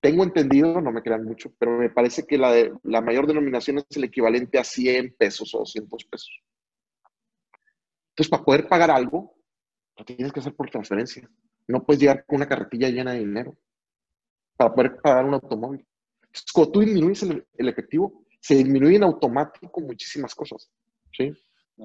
Tengo 0.00 0.22
entendido, 0.22 0.80
no 0.80 0.92
me 0.92 1.02
crean 1.02 1.24
mucho, 1.24 1.52
pero 1.58 1.78
me 1.78 1.90
parece 1.90 2.26
que 2.26 2.38
la, 2.38 2.52
de, 2.52 2.72
la 2.84 3.00
mayor 3.00 3.26
denominación 3.26 3.78
es 3.78 3.96
el 3.96 4.04
equivalente 4.04 4.58
a 4.58 4.64
100 4.64 5.16
pesos 5.18 5.54
o 5.54 5.60
200 5.60 6.04
pesos. 6.04 6.42
Entonces, 8.10 8.30
para 8.30 8.44
poder 8.44 8.68
pagar 8.68 8.90
algo, 8.90 9.36
lo 9.96 10.04
tienes 10.04 10.32
que 10.32 10.40
hacer 10.40 10.54
por 10.54 10.70
transferencia. 10.70 11.28
No 11.66 11.84
puedes 11.84 12.00
llegar 12.00 12.24
con 12.26 12.36
una 12.36 12.48
carretilla 12.48 12.88
llena 12.88 13.12
de 13.12 13.20
dinero 13.20 13.56
para 14.56 14.74
poder 14.74 15.00
pagar 15.00 15.24
un 15.24 15.34
automóvil. 15.34 15.86
Entonces, 16.28 16.52
cuando 16.52 16.72
tú 16.72 16.80
disminuyes 16.80 17.22
el, 17.22 17.68
efectivo, 17.68 18.24
se 18.40 18.54
disminuye 18.54 18.96
en 18.96 19.04
automático 19.04 19.80
muchísimas 19.80 20.34
cosas. 20.34 20.70
¿sí? 21.12 21.32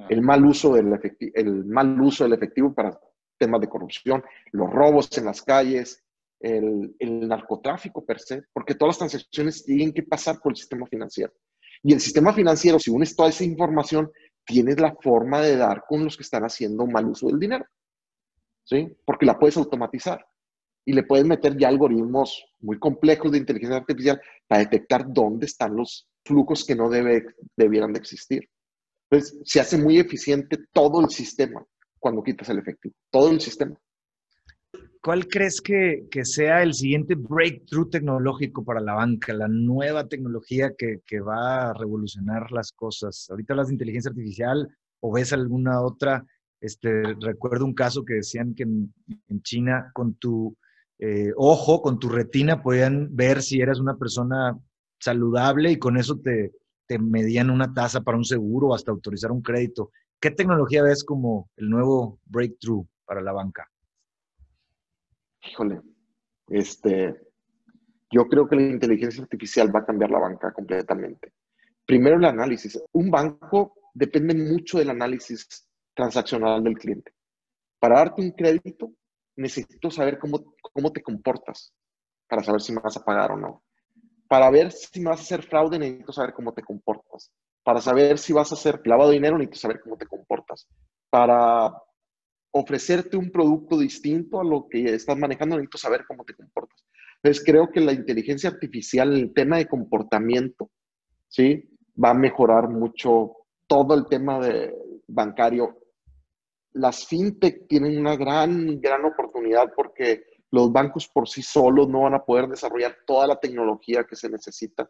El, 0.09 0.21
mal 0.21 0.45
uso 0.45 0.73
del 0.73 0.93
efectivo, 0.93 1.31
el 1.35 1.65
mal 1.65 1.99
uso 2.01 2.23
del 2.23 2.33
efectivo 2.33 2.73
para 2.73 2.99
temas 3.37 3.61
de 3.61 3.69
corrupción, 3.69 4.23
los 4.51 4.69
robos 4.69 5.17
en 5.17 5.25
las 5.25 5.41
calles, 5.41 6.03
el, 6.39 6.93
narcotráfico 6.99 8.05
per 8.05 8.19
se, 8.19 8.43
porque 8.53 8.75
todas 8.75 8.91
las 8.91 9.09
transacciones 9.09 9.63
tienen 9.63 9.93
que 9.93 10.03
pasar 10.03 10.39
por 10.39 10.51
el 10.51 10.57
sistema 10.57 10.85
financiero. 10.87 11.33
Y 11.81 11.93
el 11.93 11.99
sistema 11.99 12.33
financiero, 12.33 12.79
si 12.79 12.91
unes 12.91 13.15
toda 13.15 13.29
esa 13.29 13.43
información, 13.43 14.11
tienes 14.45 14.79
la 14.79 14.95
forma 15.01 15.41
de 15.41 15.55
dar 15.55 15.83
con 15.87 16.03
los 16.03 16.17
que 16.17 16.23
están 16.23 16.43
haciendo 16.43 16.85
mal 16.85 17.05
uso 17.05 17.27
del 17.27 17.39
dinero. 17.39 17.65
¿Sí? 18.65 18.95
Porque 19.05 19.25
la 19.25 19.37
puedes 19.37 19.57
automatizar 19.57 20.25
y 20.85 20.93
le 20.93 21.03
puedes 21.03 21.25
meter 21.25 21.57
ya 21.57 21.69
algoritmos 21.69 22.45
muy 22.59 22.77
complejos 22.79 23.31
de 23.31 23.37
inteligencia 23.37 23.77
artificial 23.77 24.21
para 24.47 24.61
detectar 24.61 25.05
dónde 25.07 25.45
están 25.45 25.75
los 25.75 26.07
flujos 26.25 26.65
que 26.65 26.75
no 26.75 26.89
debe, 26.89 27.25
debieran 27.55 27.93
de 27.93 27.99
existir. 27.99 28.49
Entonces, 29.09 29.39
se 29.45 29.59
hace 29.59 29.77
muy 29.77 29.99
eficiente 29.99 30.57
todo 30.71 31.01
el 31.01 31.09
sistema 31.09 31.65
cuando 31.99 32.23
quitas 32.23 32.49
el 32.49 32.59
efectivo, 32.59 32.95
todo 33.11 33.31
el 33.31 33.39
sistema. 33.39 33.77
¿Cuál 35.03 35.27
crees 35.27 35.59
que, 35.59 36.07
sea 36.23 36.63
el 36.63 36.73
siguiente 36.73 37.15
breakthrough 37.15 37.89
tecnológico 37.89 38.63
para 38.63 38.79
la 38.79 38.93
banca, 38.93 39.33
la 39.33 39.49
nueva 39.49 40.07
tecnología 40.07 40.71
que, 40.77 41.19
va 41.19 41.69
a 41.69 41.73
revolucionar 41.73 42.53
las 42.53 42.71
cosas? 42.71 43.27
Ahorita 43.29 43.51
hablas 43.51 43.67
de 43.67 43.73
inteligencia 43.73 44.09
artificial 44.09 44.65
o 45.01 45.11
ves 45.11 45.33
alguna 45.33 45.81
otra. 45.81 46.25
Este, 46.61 47.03
recuerdo 47.19 47.65
un 47.65 47.73
caso 47.73 48.05
que 48.05 48.13
decían 48.13 48.55
que 48.55 48.63
en, 48.63 48.93
China 49.41 49.91
con 49.93 50.15
tu 50.15 50.55
eh, 51.05 51.33
ojo, 51.35 51.81
con 51.81 51.99
tu 51.99 52.07
retina, 52.07 52.61
podían 52.61 53.15
ver 53.15 53.41
si 53.41 53.59
eras 53.59 53.79
una 53.79 53.97
persona 53.97 54.57
saludable 54.99 55.71
y 55.71 55.77
con 55.77 55.97
eso 55.97 56.19
te, 56.19 56.53
te 56.85 56.97
medían 56.97 57.49
una 57.49 57.73
tasa 57.73 58.01
para 58.01 58.17
un 58.17 58.23
seguro 58.23 58.67
o 58.67 58.75
hasta 58.75 58.91
autorizar 58.91 59.31
un 59.31 59.41
crédito. 59.41 59.91
¿Qué 60.19 60.31
tecnología 60.31 60.81
ves 60.83 61.03
como 61.03 61.49
el 61.57 61.69
nuevo 61.69 62.19
breakthrough 62.25 62.85
para 63.05 63.21
la 63.21 63.33
banca? 63.33 63.69
híjole, 65.49 65.81
este, 66.47 67.15
yo 68.11 68.27
creo 68.27 68.47
que 68.47 68.55
la 68.55 68.63
inteligencia 68.63 69.23
artificial 69.23 69.75
va 69.75 69.79
a 69.79 69.85
cambiar 69.85 70.11
la 70.11 70.19
banca 70.19 70.51
completamente. 70.51 71.33
Primero 71.85 72.17
el 72.17 72.25
análisis. 72.25 72.81
Un 72.93 73.11
banco 73.11 73.75
depende 73.93 74.33
mucho 74.35 74.77
del 74.77 74.89
análisis 74.89 75.67
transaccional 75.93 76.63
del 76.63 76.77
cliente. 76.77 77.13
Para 77.79 77.97
darte 77.97 78.21
un 78.21 78.31
crédito, 78.31 78.93
necesito 79.35 79.91
saber 79.91 80.17
cómo, 80.17 80.52
cómo 80.73 80.91
te 80.91 81.01
comportas 81.01 81.73
para 82.27 82.43
saber 82.43 82.61
si 82.61 82.73
me 82.73 82.81
vas 82.81 82.97
a 82.97 83.05
pagar 83.05 83.31
o 83.31 83.37
no. 83.37 83.63
Para 84.27 84.49
ver 84.49 84.71
si 84.71 84.99
me 84.99 85.09
vas 85.09 85.19
a 85.19 85.23
hacer 85.23 85.43
fraude, 85.43 85.77
necesito 85.77 86.11
saber 86.11 86.33
cómo 86.33 86.53
te 86.53 86.63
comportas. 86.63 87.31
Para 87.63 87.79
saber 87.79 88.17
si 88.17 88.33
vas 88.33 88.51
a 88.51 88.55
hacer 88.55 88.81
lavado 88.85 89.09
de 89.09 89.15
dinero, 89.15 89.37
necesito 89.37 89.59
saber 89.59 89.81
cómo 89.81 89.97
te 89.97 90.07
comportas. 90.07 90.67
Para 91.09 91.71
ofrecerte 92.51 93.17
un 93.17 93.31
producto 93.31 93.77
distinto 93.77 94.39
a 94.39 94.43
lo 94.43 94.67
que 94.67 94.93
estás 94.95 95.17
manejando, 95.17 95.55
necesito 95.55 95.77
saber 95.77 96.05
cómo 96.07 96.23
te 96.23 96.33
comportas. 96.33 96.83
Entonces, 97.17 97.43
creo 97.45 97.71
que 97.71 97.79
la 97.79 97.93
inteligencia 97.93 98.49
artificial, 98.49 99.13
el 99.13 99.33
tema 99.33 99.57
de 99.57 99.67
comportamiento, 99.67 100.71
¿sí? 101.27 101.69
Va 102.03 102.09
a 102.09 102.15
mejorar 102.15 102.69
mucho 102.69 103.37
todo 103.67 103.95
el 103.95 104.07
tema 104.07 104.39
de 104.39 104.75
bancario. 105.07 105.79
Las 106.73 107.07
fintech 107.07 107.67
tienen 107.67 107.99
una 107.99 108.15
gran, 108.15 108.81
gran 108.81 109.05
oportunidad 109.05 109.71
porque 109.75 110.23
los 110.53 110.71
bancos 110.71 111.07
por 111.07 111.27
sí 111.27 111.41
solos 111.41 111.89
no 111.89 112.01
van 112.01 112.13
a 112.13 112.23
poder 112.23 112.47
desarrollar 112.47 112.97
toda 113.07 113.25
la 113.25 113.39
tecnología 113.39 114.03
que 114.03 114.15
se 114.15 114.29
necesita. 114.29 114.87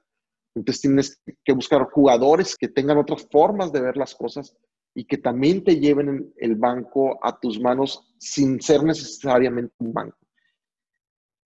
Entonces 0.53 0.81
tienes 0.81 1.21
que 1.41 1.53
buscar 1.53 1.89
jugadores 1.89 2.57
que 2.57 2.67
tengan 2.67 2.97
otras 2.97 3.25
formas 3.31 3.71
de 3.71 3.79
ver 3.79 3.95
las 3.95 4.13
cosas 4.13 4.57
y 4.93 5.05
que 5.05 5.17
también 5.17 5.63
te 5.63 5.79
lleven 5.79 6.33
el 6.35 6.55
banco 6.55 7.17
a 7.25 7.39
tus 7.39 7.61
manos 7.61 8.13
sin 8.19 8.61
ser 8.61 8.83
necesariamente 8.83 9.73
un 9.79 9.93
banco. 9.93 10.17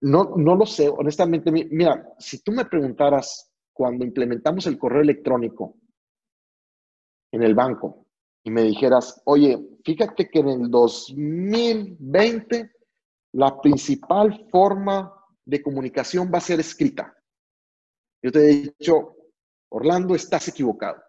No, 0.01 0.33
no 0.35 0.55
lo 0.55 0.65
sé, 0.65 0.89
honestamente. 0.89 1.51
Mira, 1.51 2.03
si 2.17 2.41
tú 2.41 2.51
me 2.51 2.65
preguntaras 2.65 3.51
cuando 3.71 4.03
implementamos 4.03 4.65
el 4.65 4.79
correo 4.79 5.03
electrónico 5.03 5.75
en 7.31 7.43
el 7.43 7.53
banco 7.53 8.07
y 8.43 8.49
me 8.49 8.63
dijeras, 8.63 9.21
oye, 9.25 9.59
fíjate 9.85 10.27
que 10.27 10.39
en 10.39 10.49
el 10.49 10.71
2020 10.71 12.76
la 13.37 13.61
principal 13.61 14.47
forma 14.49 15.13
de 15.45 15.61
comunicación 15.61 16.31
va 16.33 16.39
a 16.39 16.41
ser 16.41 16.59
escrita. 16.59 17.15
Yo 18.19 18.31
te 18.31 18.39
he 18.39 18.53
dicho, 18.63 19.15
Orlando, 19.69 20.15
estás 20.15 20.47
equivocado. 20.47 21.03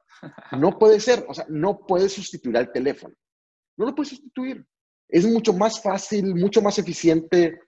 No 0.58 0.78
puede 0.78 1.00
ser, 1.00 1.24
o 1.26 1.32
sea, 1.32 1.46
no 1.48 1.86
puedes 1.86 2.12
sustituir 2.12 2.58
al 2.58 2.70
teléfono. 2.70 3.14
No 3.78 3.86
lo 3.86 3.94
puedes 3.94 4.10
sustituir. 4.10 4.62
Es 5.08 5.24
mucho 5.24 5.54
más 5.54 5.82
fácil, 5.82 6.34
mucho 6.34 6.60
más 6.60 6.78
eficiente 6.78 7.62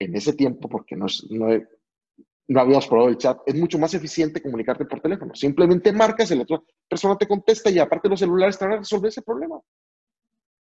en 0.00 0.16
ese 0.16 0.32
tiempo, 0.32 0.68
porque 0.68 0.96
no, 0.96 1.06
no, 1.28 2.60
habíamos 2.60 2.88
probado 2.88 3.10
el 3.10 3.18
chat, 3.18 3.38
es 3.46 3.54
mucho 3.54 3.78
más 3.78 3.94
eficiente 3.94 4.42
comunicarte 4.42 4.86
por 4.86 5.00
teléfono. 5.00 5.36
Simplemente 5.36 5.92
marcas, 5.92 6.32
la 6.32 6.42
otra 6.42 6.60
persona 6.88 7.16
te 7.16 7.28
contesta 7.28 7.70
y 7.70 7.78
aparte 7.78 8.08
los 8.08 8.18
celulares 8.18 8.58
te 8.58 8.64
van 8.64 8.74
a 8.74 8.78
resolver 8.78 9.10
ese 9.10 9.22
problema. 9.22 9.60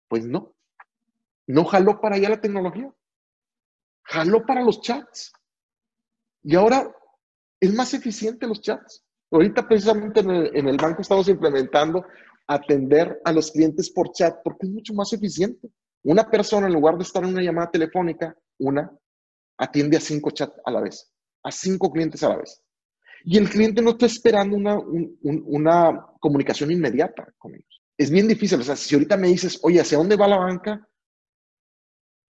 Pues 0.08 0.24
no. 0.24 0.54
No 1.48 1.66
jaló 1.66 2.00
para 2.00 2.18
allá 2.18 2.30
la 2.30 2.42
tecnología. 2.42 2.94
Jaló 4.04 4.46
para 4.46 4.64
los 4.64 4.82
chats. 4.82 5.32
Y 6.44 6.56
ahora 6.56 6.90
es 7.60 7.74
más 7.74 7.94
eficiente 7.94 8.48
los 8.48 8.62
chats. 8.62 9.04
Ahorita 9.32 9.68
precisamente 9.68 10.22
en 10.22 10.68
el, 10.68 10.78
banco 10.78 11.02
estamos 11.02 11.28
implementando 11.28 12.04
atender 12.48 13.22
a 13.24 13.32
los 13.32 13.52
clientes 13.52 13.92
por 13.92 14.12
chat 14.12 14.38
porque 14.44 14.66
es 14.66 14.72
mucho 14.72 14.94
más 14.94 15.14
eficiente. 15.14 15.70
Una 16.04 16.30
persona, 16.30 16.68
en 16.68 16.74
lugar 16.74 16.98
de 16.98 17.04
estar 17.04 17.24
en 17.24 17.30
una 17.30 17.44
llamada 17.44 17.70
telefónica, 17.70 18.36
una, 18.58 18.92
atiende 19.58 19.98
a 19.98 20.00
cinco 20.00 20.32
chats 20.32 20.56
a 20.66 20.72
la 20.72 20.82
vez, 20.82 21.12
a 21.44 21.52
cinco 21.52 21.92
clientes 21.92 22.24
a 22.24 22.30
la 22.30 22.38
vez. 22.38 22.64
Y 23.24 23.38
el 23.38 23.50
cliente 23.50 23.82
no 23.82 23.92
está 23.92 24.06
esperando 24.06 24.56
una, 24.56 24.80
una 24.80 26.06
comunicación 26.20 26.72
inmediata 26.72 27.28
con 27.38 27.54
ellos. 27.54 27.84
Es 27.98 28.10
bien 28.10 28.28
difícil. 28.28 28.62
O 28.62 28.64
sea, 28.64 28.78
si 28.78 28.96
ahorita 28.96 29.18
me 29.18 29.28
dices, 29.28 29.60
oye, 29.62 29.82
¿hacia 29.82 29.98
dónde 29.98 30.16
va 30.16 30.28
la 30.28 30.38
banca? 30.40 30.88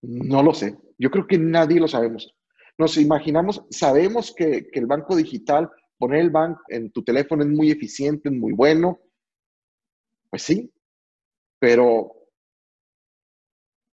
No 0.01 0.43
lo 0.43 0.53
sé. 0.53 0.77
Yo 0.97 1.09
creo 1.11 1.27
que 1.27 1.37
nadie 1.37 1.79
lo 1.79 1.87
sabemos. 1.87 2.33
Nos 2.77 2.97
imaginamos, 2.97 3.65
sabemos 3.69 4.33
que, 4.35 4.69
el 4.71 4.85
banco 4.85 5.15
digital, 5.15 5.69
poner 5.97 6.21
el 6.21 6.29
banco 6.29 6.61
en 6.69 6.91
tu 6.91 7.03
teléfono 7.03 7.43
es 7.43 7.49
muy 7.49 7.71
eficiente, 7.71 8.29
es 8.29 8.35
muy 8.35 8.53
bueno. 8.53 8.99
Pues 10.29 10.43
sí, 10.43 10.71
pero 11.59 12.15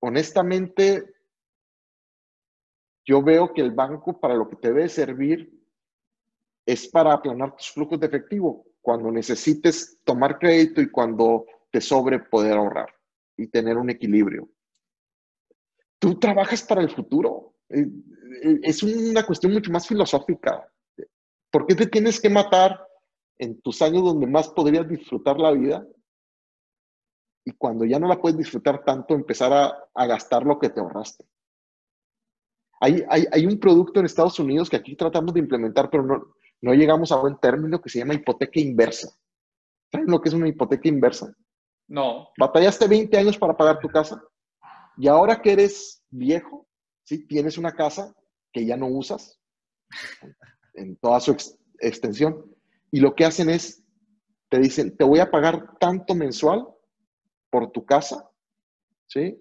honestamente, 0.00 1.14
yo 3.06 3.22
veo 3.22 3.52
que 3.52 3.62
el 3.62 3.70
banco 3.70 4.20
para 4.20 4.34
lo 4.34 4.48
que 4.48 4.56
te 4.56 4.68
debe 4.68 4.88
servir 4.88 5.50
es 6.66 6.88
para 6.88 7.12
aplanar 7.12 7.56
tus 7.56 7.70
flujos 7.70 8.00
de 8.00 8.06
efectivo 8.06 8.66
cuando 8.80 9.10
necesites 9.10 10.00
tomar 10.04 10.38
crédito 10.38 10.80
y 10.80 10.90
cuando 10.90 11.46
te 11.70 11.80
sobre 11.80 12.18
poder 12.18 12.58
ahorrar 12.58 12.94
y 13.36 13.46
tener 13.48 13.78
un 13.78 13.90
equilibrio. 13.90 14.48
Tú 16.04 16.18
trabajas 16.18 16.62
para 16.62 16.82
el 16.82 16.90
futuro. 16.90 17.54
Eh, 17.70 17.88
eh, 18.42 18.60
es 18.62 18.82
una 18.82 19.24
cuestión 19.24 19.54
mucho 19.54 19.72
más 19.72 19.88
filosófica. 19.88 20.70
¿Por 21.50 21.66
qué 21.66 21.74
te 21.74 21.86
tienes 21.86 22.20
que 22.20 22.28
matar 22.28 22.78
en 23.38 23.58
tus 23.62 23.80
años 23.80 24.04
donde 24.04 24.26
más 24.26 24.50
podrías 24.50 24.86
disfrutar 24.86 25.38
la 25.38 25.50
vida? 25.52 25.86
Y 27.46 27.52
cuando 27.52 27.86
ya 27.86 27.98
no 27.98 28.06
la 28.06 28.20
puedes 28.20 28.36
disfrutar 28.36 28.84
tanto, 28.84 29.14
empezar 29.14 29.50
a, 29.94 30.06
gastar 30.06 30.44
lo 30.44 30.58
que 30.58 30.68
te 30.68 30.80
ahorraste. 30.80 31.24
Hay, 32.82 33.02
hay, 33.08 33.24
hay, 33.32 33.46
un 33.46 33.58
producto 33.58 34.00
en 34.00 34.04
Estados 34.04 34.38
Unidos 34.38 34.68
que 34.68 34.76
aquí 34.76 34.96
tratamos 34.96 35.32
de 35.32 35.40
implementar, 35.40 35.88
pero 35.88 36.02
no, 36.02 36.34
no 36.60 36.74
llegamos 36.74 37.12
a 37.12 37.16
buen 37.16 37.38
término 37.38 37.80
que 37.80 37.88
se 37.88 38.00
llama 38.00 38.12
hipoteca 38.12 38.60
inversa. 38.60 39.08
¿Saben 39.90 40.10
lo 40.10 40.20
que 40.20 40.28
es 40.28 40.34
una 40.34 40.48
hipoteca 40.48 40.86
inversa? 40.86 41.34
No. 41.88 42.28
Batallaste 42.38 42.88
20 42.88 43.16
años 43.16 43.38
para 43.38 43.56
pagar 43.56 43.80
tu 43.80 43.88
casa 43.88 44.22
y 44.96 45.08
ahora 45.08 45.40
que 45.42 45.52
eres 45.52 46.02
viejo, 46.10 46.66
¿sí? 47.04 47.26
tienes 47.26 47.58
una 47.58 47.72
casa 47.72 48.14
que 48.52 48.64
ya 48.64 48.76
no 48.76 48.86
usas 48.86 49.40
en 50.74 50.96
toda 50.96 51.20
su 51.20 51.36
extensión 51.80 52.54
y 52.90 53.00
lo 53.00 53.14
que 53.14 53.24
hacen 53.24 53.50
es, 53.50 53.84
te 54.48 54.58
dicen, 54.58 54.96
te 54.96 55.04
voy 55.04 55.18
a 55.18 55.30
pagar 55.30 55.76
tanto 55.78 56.14
mensual 56.14 56.68
por 57.50 57.72
tu 57.72 57.84
casa, 57.84 58.30
¿sí? 59.06 59.36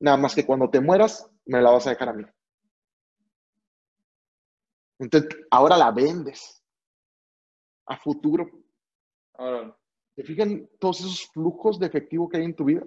Nada 0.00 0.16
más 0.16 0.34
que 0.34 0.46
cuando 0.46 0.70
te 0.70 0.80
mueras, 0.80 1.30
me 1.44 1.60
la 1.60 1.70
vas 1.70 1.86
a 1.86 1.90
dejar 1.90 2.08
a 2.08 2.12
mí. 2.14 2.24
Entonces, 4.98 5.30
ahora 5.50 5.76
la 5.76 5.90
vendes 5.90 6.62
a 7.86 7.96
futuro. 7.98 8.48
Ahora. 9.34 9.76
¿Te 10.14 10.24
fijan 10.24 10.68
todos 10.78 11.00
esos 11.00 11.26
flujos 11.32 11.78
de 11.78 11.86
efectivo 11.86 12.28
que 12.28 12.36
hay 12.38 12.44
en 12.44 12.54
tu 12.54 12.64
vida? 12.64 12.86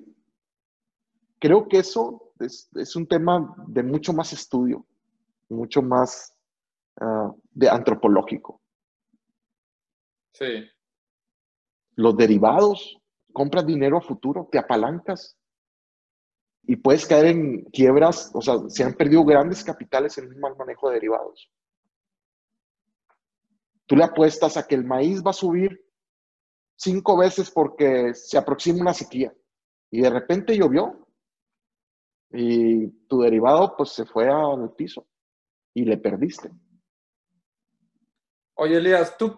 Creo 1.46 1.68
que 1.68 1.78
eso 1.78 2.34
es, 2.40 2.96
un 2.96 3.06
tema 3.06 3.56
de 3.68 3.84
mucho 3.84 4.14
más 4.14 4.34
estudio, 4.34 4.84
mucho 5.48 5.84
más 5.84 6.36
ah, 7.00 7.32
de 7.52 7.70
antropológico. 7.70 8.64
Sí. 10.34 10.68
Los 11.98 12.18
derivados, 12.18 13.00
compras 13.32 13.64
dinero 13.64 13.98
a 13.98 14.02
futuro, 14.02 14.50
te 14.52 14.58
apalancas 14.58 15.38
y 16.64 16.78
puedes 16.78 17.06
caer 17.06 17.28
en 17.28 17.66
quiebras, 17.66 18.32
o 18.34 18.42
sea, 18.42 18.56
se 18.68 18.84
han 18.84 18.96
perdido 18.96 19.24
grandes 19.24 19.64
capitales 19.64 20.18
en 20.18 20.34
un 20.34 20.40
mal 20.40 20.56
manejo 20.58 20.90
de 20.90 20.96
derivados. 20.96 21.52
Tú 23.86 23.96
le 23.96 24.04
apuestas 24.04 24.58
a 24.58 24.66
que 24.66 24.74
el 24.74 24.84
maíz 24.84 25.22
va 25.24 25.30
a 25.30 25.34
subir 25.34 25.80
cinco 26.76 27.16
veces 27.16 27.52
porque 27.52 28.16
se 28.16 28.36
aproxima 28.36 28.82
una 28.82 28.96
sequía 28.96 29.32
y 29.92 30.02
de 30.02 30.10
repente 30.10 30.58
llovió 30.58 31.05
y 32.32 32.88
tu 33.08 33.22
derivado 33.22 33.76
pues 33.78 33.92
se 33.92 34.06
fue 34.06 34.28
al 34.30 34.74
piso 34.76 35.08
y 35.74 35.86
le 35.86 35.98
perdiste. 35.98 36.52
Oye, 38.56 38.78
Elías, 38.78 39.18
¿tú 39.18 39.38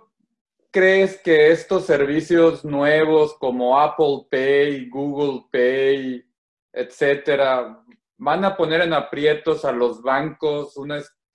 crees 0.71 1.19
que 1.21 1.52
estos 1.52 1.86
servicios 1.86 2.63
nuevos 2.63 3.36
como 3.39 3.80
Apple 3.80 4.28
Pay, 4.30 4.89
Google 4.89 5.47
Pay, 5.52 6.23
etcétera, 6.71 7.84
van 8.17 8.45
a 8.45 8.56
poner 8.56 8.82
en 8.82 8.93
aprietos 8.93 9.65
a 9.65 9.71
los 9.71 10.02
bancos 10.02 10.76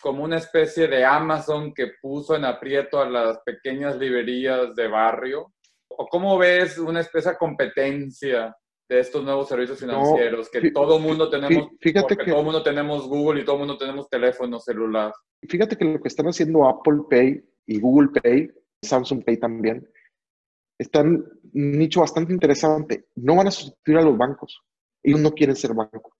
como 0.01 0.25
una 0.25 0.37
especie 0.37 0.87
de 0.87 1.05
Amazon 1.05 1.75
que 1.75 1.93
puso 2.01 2.37
en 2.37 2.45
aprieto 2.45 3.01
a 3.01 3.09
las 3.09 3.39
pequeñas 3.41 3.97
librerías 3.97 4.75
de 4.77 4.87
barrio? 4.87 5.53
¿O 5.89 6.07
cómo 6.07 6.39
ves 6.39 6.79
una 6.79 7.01
especie 7.01 7.33
de 7.33 7.39
competencia 7.39 8.57
de 8.93 9.01
estos 9.01 9.25
nuevos 9.25 9.49
servicios 9.49 9.79
financieros 9.79 10.49
que 10.51 10.71
todo 10.71 10.99
mundo 10.99 11.31
tenemos, 11.31 11.71
fíjate 11.81 12.17
que 12.17 12.31
todo 12.31 12.43
mundo 12.43 12.63
tenemos 12.63 13.09
Google 13.09 13.41
y 13.41 13.45
todo 13.45 13.59
mundo 13.59 13.79
tenemos 13.79 14.09
teléfono 14.09 14.61
celular? 14.61 15.13
Fíjate 15.49 15.77
que 15.77 15.85
lo 15.85 16.01
que 16.01 16.09
están 16.09 16.27
haciendo 16.27 16.69
Apple 16.69 17.03
Pay 17.09 17.45
y 17.67 17.81
Google 17.81 18.09
Pay, 18.21 18.51
Samsung 18.83 19.25
Pay 19.25 19.39
también, 19.39 19.89
están 20.79 21.25
un 21.55 21.73
nicho 21.73 22.01
bastante 22.01 22.33
interesante. 22.33 23.07
No 23.17 23.37
van 23.37 23.49
a 23.49 23.51
sustituir 23.51 23.99
a 23.99 24.03
los 24.03 24.17
bancos. 24.17 24.63
Ellos 25.03 25.21
no 25.21 25.33
quieren 25.33 25.57
ser 25.57 25.75
bancos. 25.75 26.13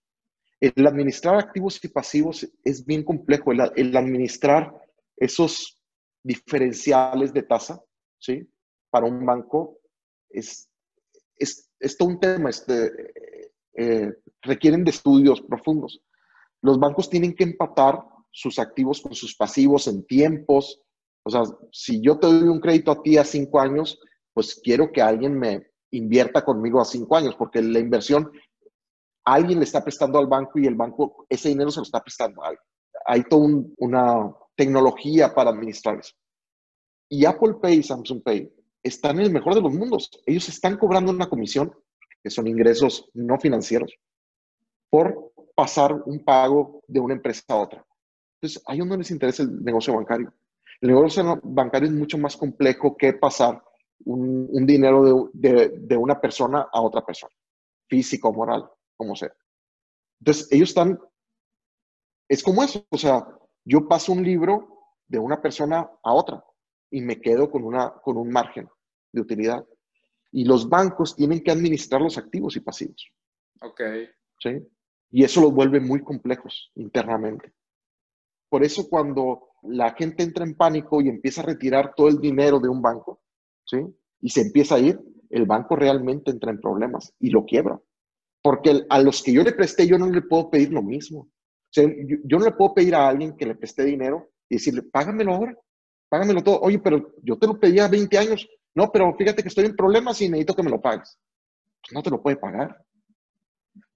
El 0.61 0.87
administrar 0.87 1.37
activos 1.37 1.83
y 1.85 1.89
pasivos 1.89 2.49
es 2.65 2.85
bien 2.85 3.03
complejo. 3.03 3.53
El, 3.53 3.97
administrar 3.97 4.73
esos 5.17 5.79
diferenciales 6.23 7.33
de 7.33 7.43
tasa, 7.43 7.83
¿sí? 8.19 8.49
Para 8.91 9.07
un 9.07 9.25
banco 9.27 9.79
es, 10.31 10.69
es, 11.37 11.69
todo 11.97 12.09
un 12.09 12.21
tema. 12.21 12.51
Este, 12.51 12.91
eh, 13.75 14.13
requieren 14.43 14.85
de 14.85 14.91
estudios 14.91 15.41
profundos. 15.41 16.01
Los 16.61 16.79
bancos 16.79 17.09
tienen 17.09 17.35
que 17.35 17.45
empatar 17.45 18.05
sus 18.31 18.59
activos 18.59 19.01
con 19.01 19.15
sus 19.15 19.35
pasivos 19.37 19.87
en 19.89 20.05
tiempos. 20.07 20.81
O 21.25 21.31
sea, 21.31 21.43
si 21.71 22.01
yo 22.01 22.19
te 22.19 22.27
doy 22.27 22.49
un 22.49 22.61
crédito 22.61 22.91
a 22.91 23.03
ti 23.03 23.17
a 23.17 23.25
cinco 23.25 23.61
años, 23.61 24.01
pues 24.33 24.61
quiero 24.63 24.91
que 24.93 25.03
alguien 25.03 25.39
me 25.39 25.67
invierta 25.91 26.45
conmigo 26.45 26.81
a 26.81 26.85
cinco 26.85 27.17
años, 27.17 27.35
porque 27.37 27.63
la 27.63 27.79
inversión 27.79 28.31
alguien 29.25 29.59
le 29.59 29.65
está 29.65 29.83
prestando 29.85 30.19
al 30.19 30.27
banco 30.27 30.59
y 30.59 30.67
el 30.67 30.75
banco 30.75 31.27
ese 31.29 31.51
dinero 31.51 31.71
se 31.71 31.81
lo 31.81 31.85
está 31.85 32.01
prestando. 32.01 32.43
Hay 33.07 33.25
toda 33.25 33.49
una 33.79 34.35
tecnología 34.57 35.35
para 35.35 35.51
administrar 35.51 35.99
eso. 35.99 36.15
Y 37.09 37.25
Apple 37.25 37.55
Pay 37.61 37.79
y 37.79 37.83
Samsung 37.83 38.23
Pay 38.23 38.51
están 38.83 39.19
en 39.19 39.27
el 39.27 39.33
mejor 39.33 39.55
de 39.55 39.61
los 39.61 39.73
mundos. 39.73 40.11
Ellos 40.27 40.49
están 40.49 40.77
cobrando 40.77 41.13
una 41.13 41.29
comisión, 41.29 41.73
que 42.23 42.31
son 42.31 42.47
ingresos 42.47 43.09
no 43.15 43.39
financieros, 43.39 43.95
por 44.91 45.33
pasar 45.55 45.95
un 46.07 46.25
pago 46.25 46.83
de 46.87 47.01
una 47.01 47.15
empresa 47.15 47.43
a 47.49 47.57
otra. 47.57 47.87
Entonces, 48.41 48.63
ahí 48.67 48.79
no 48.79 48.97
les 48.97 49.11
interesa 49.11 49.43
el 49.43 49.63
negocio 49.63 49.95
bancario. 49.95 50.33
El 50.81 50.89
negocio 50.89 51.41
bancario 51.43 51.89
es 51.89 51.95
mucho 51.95 52.19
más 52.19 52.37
complejo 52.37 52.97
que 52.97 53.13
pasar 53.13 53.63
un, 54.05 54.67
dinero 54.67 55.31
de, 55.33 55.97
una 55.97 56.21
persona 56.21 56.69
a 56.73 56.81
otra 56.81 57.07
persona, 57.07 57.33
física 57.89 58.29
o 58.29 58.33
moral 58.33 58.69
como 58.97 59.15
sea. 59.15 59.33
Entonces, 60.21 60.49
ellos 60.51 60.71
están, 60.71 60.99
es 62.29 62.43
como 62.43 62.63
eso, 62.63 62.85
o 62.91 62.99
sea, 62.99 63.27
yo 63.65 63.87
paso 63.87 64.13
un 64.13 64.25
libro 64.25 64.69
de 65.07 65.19
una 65.19 65.41
persona 65.41 65.89
a 66.03 66.13
otra 66.13 66.45
y 66.93 67.01
me 67.01 67.21
quedo 67.21 67.51
con, 67.51 67.65
una, 67.65 67.91
con 67.91 68.17
un 68.17 68.31
margen 68.31 68.69
de 69.11 69.21
utilidad. 69.21 69.67
Y 70.31 70.45
los 70.45 70.69
bancos 70.69 71.17
tienen 71.17 71.43
que 71.43 71.51
administrar 71.51 72.01
los 72.01 72.17
activos 72.17 72.57
y 72.57 72.61
pasivos. 72.61 73.11
Ok. 73.61 73.81
¿Sí? 74.39 74.51
Y 75.11 75.25
eso 75.25 75.41
los 75.41 75.53
vuelve 75.53 75.81
muy 75.81 76.03
complejos 76.03 76.71
internamente. 76.77 77.53
Por 78.49 78.63
eso 78.65 78.89
cuando 78.89 79.49
la 79.63 79.93
gente 79.95 80.23
entra 80.23 80.45
en 80.45 80.55
pánico 80.55 81.01
y 81.01 81.09
empieza 81.09 81.43
a 81.43 81.47
retirar 81.47 81.95
todo 81.95 82.09
el 82.09 82.21
dinero 82.21 82.61
de 82.61 82.69
un 82.69 82.83
banco, 82.83 83.23
¿sí? 83.65 83.79
Y 84.21 84.31
se 84.31 84.43
empieza 84.43 84.75
a 84.75 84.79
ir, 84.79 85.01
el 85.31 85.47
banco 85.47 85.77
realmente 85.77 86.31
entra 86.31 86.51
en 86.51 86.61
problemas 86.61 87.15
y 87.19 87.31
lo 87.31 87.45
quiebra. 87.45 87.81
Porque 88.43 88.85
a 88.89 89.01
los 89.01 89.23
que 89.23 89.33
yo 89.33 89.43
le 89.43 89.53
presté, 89.53 89.87
yo 89.87 89.99
no 89.99 90.11
le 90.11 90.23
puedo 90.23 90.51
pedir 90.51 90.73
lo 90.73 90.83
mismo. 90.83 91.21
O 91.21 91.31
sea, 91.71 91.85
yo, 91.87 92.39
no 92.39 92.45
le 92.45 92.53
puedo 92.53 92.75
pedir 92.75 92.95
a 92.95 93.09
alguien 93.09 93.37
que 93.37 93.47
le 93.47 93.55
presté 93.55 93.85
dinero 93.85 94.31
y 94.49 94.57
decirle, 94.57 94.83
págamelo 94.83 95.35
ahora, 95.35 95.57
págamelo 96.13 96.43
todo. 96.43 96.61
Oye, 96.61 96.79
pero 96.79 97.15
yo 97.23 97.39
te 97.39 97.47
lo 97.47 97.59
pedía 97.59 97.89
20 97.89 98.19
años. 98.19 98.47
No, 98.75 98.93
pero 98.93 99.15
fíjate 99.17 99.43
que 99.43 99.49
estoy 99.49 99.65
en 99.65 99.75
problemas 99.75 100.21
y 100.21 100.29
necesito 100.29 100.55
que 100.55 100.63
me 100.63 100.71
lo 100.71 100.79
pagues. 100.79 101.19
Pues 101.81 101.95
no 101.95 102.03
te 102.03 102.11
lo 102.11 102.23
puede 102.23 102.37
pagar. 102.37 102.85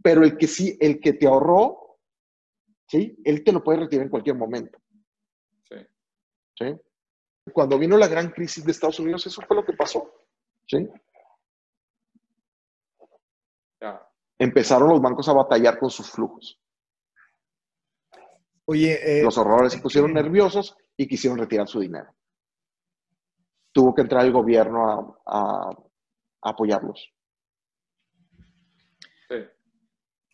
Pero 0.02 0.24
el 0.24 0.38
que 0.38 0.46
sí, 0.46 0.79
el 0.81 0.98
que 0.98 1.12
te 1.12 1.26
ahorró, 1.26 1.98
¿sí? 2.88 3.18
Él 3.22 3.44
te 3.44 3.52
lo 3.52 3.62
puede 3.62 3.81
retirar 3.81 4.05
en 4.05 4.11
cualquier 4.11 4.35
momento. 4.35 4.79
Sí. 5.68 5.76
¿Sí? 6.59 6.74
Cuando 7.52 7.79
vino 7.79 7.98
la 7.98 8.09
gran 8.09 8.31
crisis 8.31 8.64
de 8.64 8.72
Estados 8.72 8.98
Unidos, 8.98 9.26
eso 9.26 9.42
fue 9.42 9.55
lo 9.55 9.64
que 9.66 9.74
pasó. 9.74 10.11
¿Sí? 10.66 10.88
Ya. 13.79 14.02
empezaron 14.38 14.88
los 14.88 15.02
bancos 15.02 15.29
a 15.29 15.35
batallar 15.35 15.79
con 15.79 15.90
sus 15.90 16.11
flujos. 16.11 16.59
Oye, 18.64 19.20
eh, 19.20 19.22
los 19.22 19.37
ahorradores 19.37 19.74
se 19.74 19.81
pusieron 19.81 20.14
nerviosos 20.14 20.74
y 20.97 21.07
quisieron 21.07 21.39
retirar 21.39 21.69
su 21.69 21.81
dinero. 21.81 22.15
Tuvo 23.73 23.95
que 23.95 24.03
entrar 24.03 24.25
el 24.25 24.33
gobierno 24.33 25.21
a, 25.27 25.71
apoyarlos. 26.43 27.13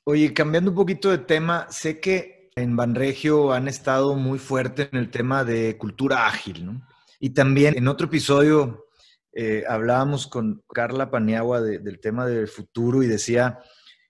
Oye, 0.05 0.35
cambiando 0.35 0.71
un 0.71 0.77
poquito 0.77 1.11
de 1.11 1.19
tema, 1.19 1.67
sé 1.71 2.01
que 2.01 2.51
en 2.55 2.77
Banregio 2.77 3.53
han 3.53 3.69
estado 3.69 4.15
muy 4.15 4.39
fuerte 4.39 4.89
en 4.93 4.99
el 4.99 5.11
tema 5.11 5.45
de 5.45 5.79
cultura 5.79 6.27
ágil, 6.27 6.67
¿no? 6.67 6.87
Y 7.19 7.31
también 7.31 7.77
en 7.79 7.89
otro 7.89 8.09
episodio 8.09 8.89
eh, 9.33 9.65
hablábamos 9.67 10.27
con 10.27 10.63
Carla 10.69 11.11
Paniagua 11.11 11.61
del 11.61 12.01
tema 12.01 12.27
del 12.27 12.49
futuro 12.49 13.03
y 13.03 13.07
decía 13.07 13.61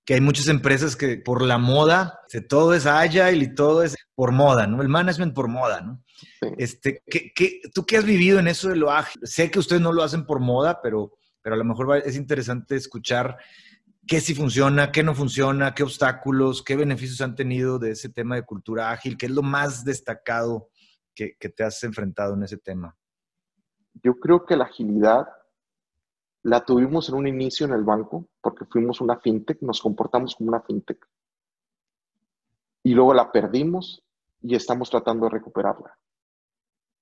que 0.05 0.15
hay 0.15 0.21
muchas 0.21 0.49
empresas 0.49 0.97
que 0.97 1.19
por 1.19 1.43
la 1.43 1.59
moda, 1.59 2.21
todo 2.49 2.75
es 2.75 2.87
agile 2.87 3.45
y 3.45 3.55
todo 3.55 3.83
es 3.83 3.97
por 4.15 4.33
moda, 4.33 4.67
¿no? 4.67 4.83
El 4.83 4.89
management 4.89 5.35
por 5.35 5.49
moda, 5.49 5.81
¿no? 5.81 6.03
Este, 6.59 7.03
¿qué, 7.07 7.33
qué, 7.35 7.61
tú 7.75 7.85
qué 7.85 7.97
has 7.97 8.05
vivido 8.05 8.39
en 8.39 8.49
eso 8.49 8.69
de 8.69 8.77
lo 8.77 8.91
ágil? 8.91 9.21
Sé 9.25 9.51
que 9.51 9.59
ustedes 9.59 9.83
no 9.83 9.93
lo 9.93 10.03
hacen 10.03 10.27
por 10.27 10.41
moda, 10.41 10.81
pero, 10.83 11.13
pero 11.41 11.55
a 11.55 11.59
lo 11.59 11.65
mejor 11.65 11.97
es 11.99 12.17
interesante 12.17 12.77
escuchar 12.77 13.39
qué 14.07 14.21
sí 14.21 14.35
funciona, 14.35 14.91
qué 14.93 15.03
no 15.03 15.15
funciona, 15.15 15.75
qué 15.75 15.83
obstáculos, 15.83 16.63
qué 16.63 16.77
beneficios 16.77 17.21
han 17.21 17.35
tenido 17.35 17.79
de 17.79 17.93
ese 17.93 18.09
tema 18.09 18.37
de 18.37 18.45
cultura 18.45 18.91
ágil, 18.91 19.17
qué 19.17 19.27
es 19.27 19.33
lo 19.33 19.43
más 19.43 19.85
destacado 19.85 20.71
que, 21.15 21.37
que 21.39 21.49
te 21.49 21.65
has 21.65 21.83
enfrentado 21.85 22.35
en 22.35 22.43
ese 22.43 22.59
tema. 22.59 22.97
Yo 24.03 24.15
creo 24.15 24.45
que 24.45 24.57
la 24.57 24.65
agilidad 24.65 25.27
la 26.43 26.65
tuvimos 26.65 27.09
en 27.09 27.15
un 27.15 27.27
inicio 27.27 27.67
en 27.67 27.73
el 27.73 27.85
banco, 27.85 28.29
porque 28.41 28.65
fuimos 28.65 29.01
una 29.01 29.19
fintech, 29.19 29.63
nos 29.63 29.81
comportamos 29.81 30.35
como 30.35 30.49
una 30.49 30.61
fintech. 30.61 31.07
Y 32.83 32.95
luego 32.95 33.15
la 33.15 33.31
perdimos 33.31 34.03
y 34.41 34.57
estamos 34.57 34.91
tratando 34.91 35.27
de 35.27 35.31
recuperarla. 35.31 35.97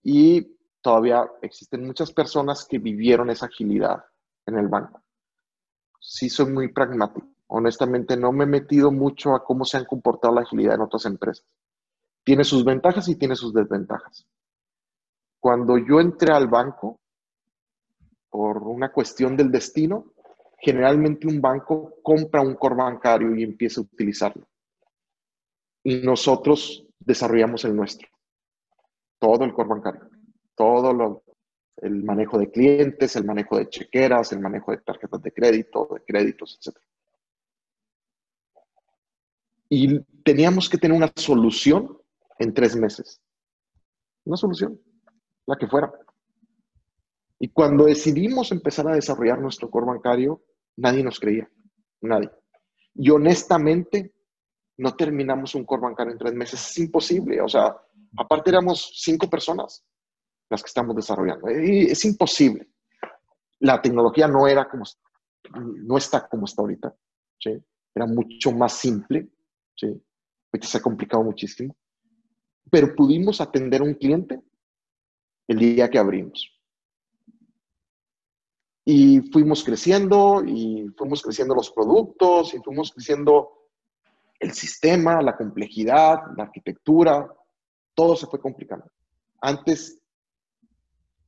Y 0.03 0.57
todavía 0.81 1.29
existen 1.43 1.87
muchas 1.87 2.13
personas 2.13 2.67
que 2.67 2.79
vivieron 2.79 3.31
esa 3.31 3.47
agilidad 3.47 4.05
en 4.47 4.59
el 4.59 4.69
banco. 4.69 5.03
Sí 6.01 6.29
soy 6.29 6.53
muy 6.53 6.73
pragmático. 6.73 7.27
Honestamente, 7.49 8.17
no 8.17 8.33
me 8.33 8.45
he 8.45 8.47
metido 8.47 8.91
mucho 8.91 9.35
a 9.35 9.45
cómo 9.45 9.65
se 9.65 9.77
han 9.77 9.85
comportado 9.85 10.35
la 10.35 10.43
agilidad 10.43 10.77
en 10.77 10.83
otras 10.83 11.05
empresas. 11.05 11.45
Tiene 12.23 12.45
sus 12.45 12.65
ventajas 12.65 13.09
y 13.09 13.17
tiene 13.17 13.35
sus 13.35 13.53
desventajas. 13.53 14.27
Cuando 15.41 15.77
yo 15.79 16.01
entré 16.01 16.33
al 16.33 16.49
banco, 16.49 17.01
por 18.31 18.59
una 18.59 18.93
cuestión 18.93 19.37
del 19.37 19.51
destino, 19.51 20.13
generalmente 20.59 21.27
un 21.27 21.41
banco 21.41 21.97
compra 22.03 22.41
un 22.41 22.55
core 22.55 22.77
bancario 22.77 23.35
y 23.35 23.43
empieza 23.43 23.81
a 23.81 23.85
utilizarlo. 23.85 24.47
Y 25.83 26.03
nosotros 26.03 26.87
desarrollamos 26.99 27.65
el 27.65 27.75
nuestro. 27.75 28.09
Todo 29.21 29.45
el 29.45 29.53
core 29.53 29.69
bancario. 29.69 30.11
Todo 30.57 31.23
el 31.77 32.03
manejo 32.03 32.39
de 32.39 32.51
clientes, 32.51 33.15
el 33.15 33.25
manejo 33.25 33.57
de 33.57 33.69
chequeras, 33.69 34.33
el 34.33 34.41
manejo 34.41 34.73
de 34.73 34.79
tarjetas 34.79 35.23
de 35.23 35.33
crédito, 35.33 35.89
de 35.95 36.05
créditos, 36.05 36.59
etc. 36.61 36.77
Y 39.69 40.01
teníamos 40.25 40.69
que 40.69 40.79
tener 40.79 40.97
una 40.97 41.13
solución 41.15 41.97
en 42.41 42.53
tres 42.53 42.75
meses. 42.75 43.23
Una 44.25 44.37
solución, 44.37 44.81
la 45.47 45.57
que 45.57 45.69
fuera. 45.69 45.93
Y 47.39 47.49
cuando 47.49 47.85
decidimos 47.85 48.53
empezar 48.53 48.89
a 48.89 48.95
desarrollar 48.95 49.41
nuestro 49.41 49.71
core 49.71 49.87
bancario, 49.87 50.43
nadie 50.77 51.05
nos 51.05 51.21
creía, 51.21 51.49
nadie. 52.01 52.31
Y 52.95 53.11
honestamente, 53.11 54.13
no 54.81 54.97
terminamos 54.97 55.55
un 55.55 55.65
core 55.67 55.83
bancario 55.83 56.13
en 56.13 56.19
tres 56.19 56.33
meses. 56.33 56.59
Es 56.59 56.79
imposible. 56.79 57.39
O 57.43 57.49
sea, 57.49 57.77
aparte 58.17 58.49
éramos 58.49 58.93
cinco 58.97 59.29
personas 59.29 59.85
las 60.49 60.63
que 60.63 60.69
estamos 60.69 60.97
desarrollando. 60.97 61.49
Es 61.49 62.03
imposible. 62.07 62.67
La 63.59 63.83
tecnología 63.83 64.27
no 64.27 64.49
era 64.49 64.69
como, 64.71 64.85
no 65.55 65.99
está 65.99 66.27
como 66.27 66.47
está 66.47 66.63
ahorita. 66.63 66.97
Era 67.95 68.07
mucho 68.07 68.53
más 68.53 68.73
simple. 68.73 69.29
¿sí? 69.77 70.03
Se 70.63 70.79
ha 70.79 70.81
complicado 70.81 71.23
muchísimo. 71.23 71.77
Pero 72.71 72.95
pudimos 72.95 73.43
atender 73.43 73.83
a 73.83 73.85
un 73.85 73.95
cliente 73.95 74.41
el 75.47 75.59
día 75.59 75.91
que 75.91 75.99
abrimos. 75.99 76.59
Y 78.87 79.21
fuimos 79.31 79.63
creciendo 79.63 80.43
y 80.43 80.89
fuimos 80.97 81.21
creciendo 81.23 81.55
los 81.55 81.71
productos 81.71 82.55
y 82.55 82.59
fuimos 82.61 82.93
creciendo 82.93 83.60
el 84.41 84.53
sistema, 84.53 85.21
la 85.21 85.37
complejidad, 85.37 86.23
la 86.37 86.45
arquitectura, 86.45 87.29
todo 87.95 88.17
se 88.17 88.27
fue 88.27 88.41
complicando. 88.41 88.87
Antes 89.43 90.01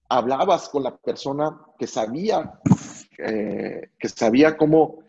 hablabas 0.09 0.69
con 0.71 0.83
la 0.83 0.97
persona 0.97 1.61
que 1.79 1.87
sabía, 1.87 2.59
eh, 3.19 3.91
que 3.99 4.09
sabía 4.09 4.57
cómo, 4.57 5.05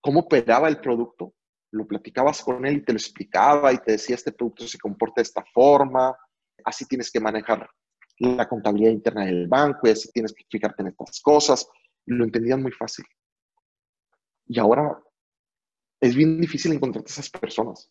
cómo 0.00 0.20
operaba 0.20 0.68
el 0.68 0.80
producto, 0.80 1.34
lo 1.72 1.86
platicabas 1.88 2.42
con 2.42 2.64
él 2.64 2.76
y 2.76 2.84
te 2.84 2.92
lo 2.92 2.98
explicaba 2.98 3.72
y 3.72 3.78
te 3.78 3.92
decía 3.92 4.14
este 4.14 4.32
producto 4.32 4.68
se 4.68 4.78
comporta 4.78 5.14
de 5.16 5.22
esta 5.22 5.44
forma, 5.52 6.16
así 6.64 6.86
tienes 6.86 7.10
que 7.10 7.18
manejar 7.18 7.68
la 8.18 8.48
contabilidad 8.48 8.92
interna 8.92 9.24
del 9.24 9.48
banco 9.48 9.88
y 9.88 9.90
así 9.90 10.08
tienes 10.12 10.32
que 10.32 10.44
fijarte 10.48 10.82
en 10.82 10.88
estas 10.88 11.20
cosas. 11.20 11.68
Lo 12.06 12.24
entendían 12.24 12.62
muy 12.62 12.70
fácil. 12.70 13.04
Y 14.46 14.58
ahora 14.60 14.96
es 16.04 16.14
bien 16.14 16.40
difícil 16.40 16.72
encontrar 16.72 17.04
esas 17.06 17.30
personas 17.30 17.90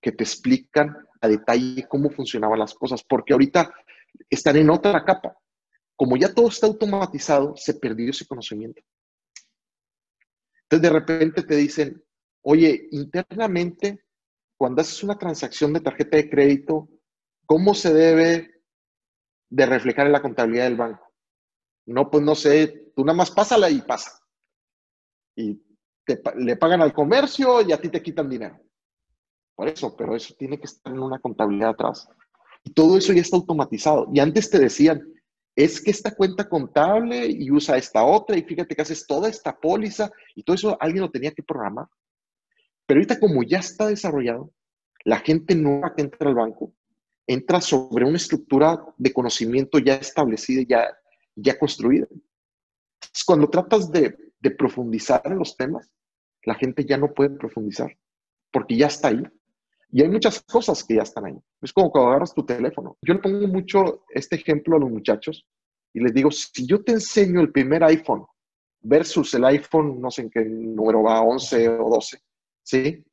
que 0.00 0.12
te 0.12 0.24
explican 0.24 0.94
a 1.20 1.28
detalle 1.28 1.86
cómo 1.88 2.10
funcionaban 2.10 2.58
las 2.58 2.74
cosas, 2.74 3.02
porque 3.02 3.32
ahorita 3.32 3.72
están 4.28 4.56
en 4.56 4.70
otra 4.70 5.04
capa. 5.04 5.36
Como 5.96 6.16
ya 6.16 6.32
todo 6.32 6.48
está 6.48 6.66
automatizado, 6.66 7.56
se 7.56 7.74
perdió 7.74 8.10
ese 8.10 8.26
conocimiento. 8.26 8.82
Entonces 10.64 10.82
de 10.82 10.90
repente 10.90 11.42
te 11.42 11.56
dicen, 11.56 12.04
oye, 12.42 12.88
internamente, 12.90 14.04
cuando 14.56 14.82
haces 14.82 15.02
una 15.02 15.16
transacción 15.16 15.72
de 15.72 15.80
tarjeta 15.80 16.16
de 16.16 16.28
crédito, 16.28 16.88
¿cómo 17.46 17.74
se 17.74 17.92
debe 17.92 18.54
de 19.54 19.66
reflejar 19.66 20.06
en 20.06 20.12
la 20.12 20.22
contabilidad 20.22 20.64
del 20.64 20.76
banco. 20.76 21.12
No, 21.86 22.10
pues 22.10 22.24
no 22.24 22.34
sé, 22.34 22.92
tú 22.96 23.04
nada 23.04 23.16
más 23.16 23.30
pásala 23.30 23.70
y 23.70 23.80
pasa. 23.82 24.20
Y 25.36 25.62
le 26.36 26.56
pagan 26.56 26.82
al 26.82 26.92
comercio 26.92 27.62
y 27.62 27.72
a 27.72 27.80
ti 27.80 27.88
te 27.88 28.02
quitan 28.02 28.28
dinero. 28.28 28.60
Por 29.54 29.68
eso, 29.68 29.96
pero 29.96 30.16
eso 30.16 30.34
tiene 30.38 30.58
que 30.58 30.66
estar 30.66 30.92
en 30.92 31.00
una 31.00 31.18
contabilidad 31.18 31.70
atrás. 31.70 32.08
Y 32.62 32.72
todo 32.72 32.96
eso 32.98 33.12
ya 33.12 33.20
está 33.20 33.36
automatizado. 33.36 34.08
Y 34.12 34.20
antes 34.20 34.50
te 34.50 34.58
decían, 34.58 35.02
es 35.54 35.80
que 35.80 35.90
esta 35.90 36.14
cuenta 36.14 36.48
contable 36.48 37.26
y 37.26 37.50
usa 37.50 37.76
esta 37.76 38.04
otra 38.04 38.36
y 38.36 38.42
fíjate 38.42 38.74
que 38.74 38.82
haces 38.82 39.06
toda 39.06 39.28
esta 39.28 39.56
póliza 39.56 40.10
y 40.34 40.42
todo 40.42 40.54
eso 40.54 40.76
alguien 40.80 41.02
lo 41.02 41.10
tenía 41.10 41.32
que 41.32 41.42
programar. 41.42 41.86
Pero 42.86 42.98
ahorita 42.98 43.20
como 43.20 43.42
ya 43.42 43.58
está 43.58 43.86
desarrollado, 43.86 44.50
la 45.04 45.20
gente 45.20 45.54
nueva 45.54 45.94
que 45.94 46.02
entra 46.02 46.28
al 46.28 46.34
banco 46.34 46.72
entra 47.26 47.60
sobre 47.60 48.04
una 48.04 48.16
estructura 48.16 48.84
de 48.96 49.12
conocimiento 49.12 49.78
ya 49.78 49.94
establecida, 49.94 50.62
ya, 50.68 50.96
ya 51.34 51.58
construida. 51.58 52.06
Cuando 53.26 53.48
tratas 53.48 53.90
de, 53.90 54.16
de 54.44 54.50
profundizar 54.50 55.22
en 55.24 55.38
los 55.38 55.56
temas, 55.56 55.90
la 56.44 56.54
gente 56.54 56.84
ya 56.84 56.98
no 56.98 57.12
puede 57.14 57.30
profundizar, 57.30 57.96
porque 58.52 58.76
ya 58.76 58.86
está 58.86 59.08
ahí. 59.08 59.22
Y 59.90 60.02
hay 60.02 60.08
muchas 60.08 60.42
cosas 60.42 60.84
que 60.84 60.96
ya 60.96 61.02
están 61.02 61.24
ahí. 61.24 61.38
Es 61.62 61.72
como 61.72 61.90
cuando 61.90 62.10
agarras 62.10 62.34
tu 62.34 62.44
teléfono. 62.44 62.98
Yo 63.00 63.14
le 63.14 63.20
pongo 63.20 63.46
mucho 63.48 64.04
este 64.10 64.36
ejemplo 64.36 64.76
a 64.76 64.80
los 64.80 64.90
muchachos 64.90 65.46
y 65.94 66.00
les 66.00 66.12
digo, 66.12 66.30
si 66.30 66.66
yo 66.66 66.82
te 66.82 66.92
enseño 66.92 67.40
el 67.40 67.52
primer 67.52 67.82
iPhone 67.84 68.26
versus 68.82 69.32
el 69.34 69.44
iPhone, 69.44 70.00
no 70.00 70.10
sé 70.10 70.22
en 70.22 70.30
qué 70.30 70.44
número 70.44 71.02
va, 71.02 71.22
11 71.22 71.68
o 71.68 71.88
12, 71.88 72.18
¿sí? 72.62 73.04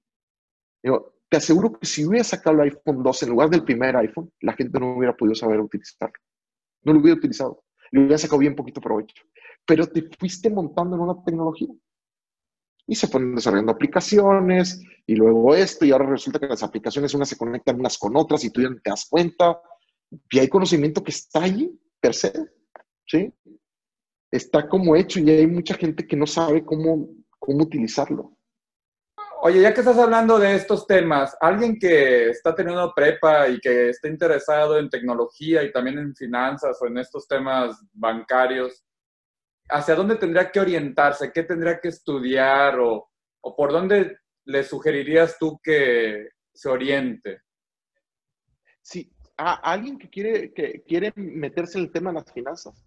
Te 1.30 1.38
aseguro 1.38 1.72
que 1.72 1.86
si 1.86 2.04
hubiera 2.04 2.26
sacado 2.26 2.58
el 2.58 2.72
iPhone 2.72 3.04
2 3.04 3.24
en 3.24 3.30
lugar 3.30 3.50
del 3.50 3.64
primer 3.64 3.96
iPhone, 3.96 4.34
la 4.42 4.54
gente 4.54 4.78
no 4.80 4.98
hubiera 4.98 5.16
podido 5.16 5.36
saber 5.36 5.62
utilizarlo. 5.62 6.20
No 6.84 6.92
lo 6.92 7.00
hubiera 7.00 7.18
utilizado. 7.18 7.64
Le 7.92 8.02
hubiera 8.02 8.18
sacado 8.18 8.40
bien 8.40 8.56
poquito 8.56 8.82
provecho. 8.82 9.24
Pero 9.66 9.88
te 9.88 10.10
fuiste 10.20 10.50
montando 10.50 10.96
en 10.96 11.02
una 11.02 11.24
tecnología. 11.24 11.70
Y 12.88 12.96
se 12.96 13.08
fueron 13.08 13.36
desarrollando 13.36 13.72
aplicaciones, 13.72 14.82
y 15.06 15.16
luego 15.16 15.56
esto, 15.56 15.86
y 15.86 15.92
ahora 15.92 16.08
resulta 16.08 16.40
que 16.40 16.48
las 16.48 16.64
aplicaciones 16.64 17.14
unas 17.14 17.30
se 17.30 17.38
conectan 17.38 17.80
unas 17.80 17.98
con 17.98 18.16
otras 18.16 18.44
y 18.44 18.50
tú 18.50 18.62
ya 18.62 18.70
no 18.70 18.80
te 18.82 18.90
das 18.90 19.08
cuenta. 19.10 19.62
Y 20.30 20.40
hay 20.40 20.48
conocimiento 20.48 21.04
que 21.04 21.12
está 21.12 21.44
ahí, 21.44 21.72
per 22.00 22.14
se. 22.14 22.34
¿Sí? 23.06 23.34
Está 24.32 24.68
como 24.68 24.96
hecho 24.96 25.20
y 25.20 25.30
hay 25.30 25.48
mucha 25.48 25.76
gente 25.76 26.08
que 26.08 26.16
no 26.16 26.26
sabe 26.26 26.64
cómo, 26.64 27.10
cómo 27.40 27.64
utilizarlo. 27.64 28.38
Oye, 29.44 29.60
ya 29.60 29.74
que 29.74 29.80
estás 29.82 29.98
hablando 29.98 30.38
de 30.38 30.54
estos 30.56 30.86
temas, 30.86 31.36
alguien 31.42 31.80
que 31.80 32.30
está 32.30 32.54
teniendo 32.54 32.94
prepa 32.94 33.50
y 33.50 33.60
que 33.60 33.90
está 33.90 34.08
interesado 34.08 34.78
en 34.78 34.88
tecnología 34.88 35.64
y 35.64 35.72
también 35.72 35.98
en 35.98 36.16
finanzas 36.16 36.78
o 36.80 36.86
en 36.86 37.00
estos 37.00 37.28
temas 37.28 37.84
bancarios, 37.92 38.84
¿hacia 39.72 39.96
dónde 39.96 40.16
tendría 40.16 40.52
que 40.52 40.60
orientarse? 40.60 41.32
¿Qué 41.32 41.44
tendría 41.44 41.80
que 41.80 41.90
estudiar? 41.90 42.80
¿O 42.80 43.12
¿O 43.42 43.56
por 43.56 43.72
dónde 43.72 44.18
le 44.46 44.64
sugerirías 44.64 45.38
tú 45.40 45.60
que 45.62 46.30
se 46.54 46.70
oriente? 46.70 47.42
Sí, 48.82 49.12
a 49.38 49.54
alguien 49.72 49.98
que 49.98 50.10
quiere, 50.10 50.54
que 50.54 50.84
quiere 50.84 51.12
meterse 51.16 51.78
en 51.78 51.86
el 51.86 51.92
tema 51.92 52.12
de 52.12 52.16
las 52.16 52.32
finanzas. 52.32 52.86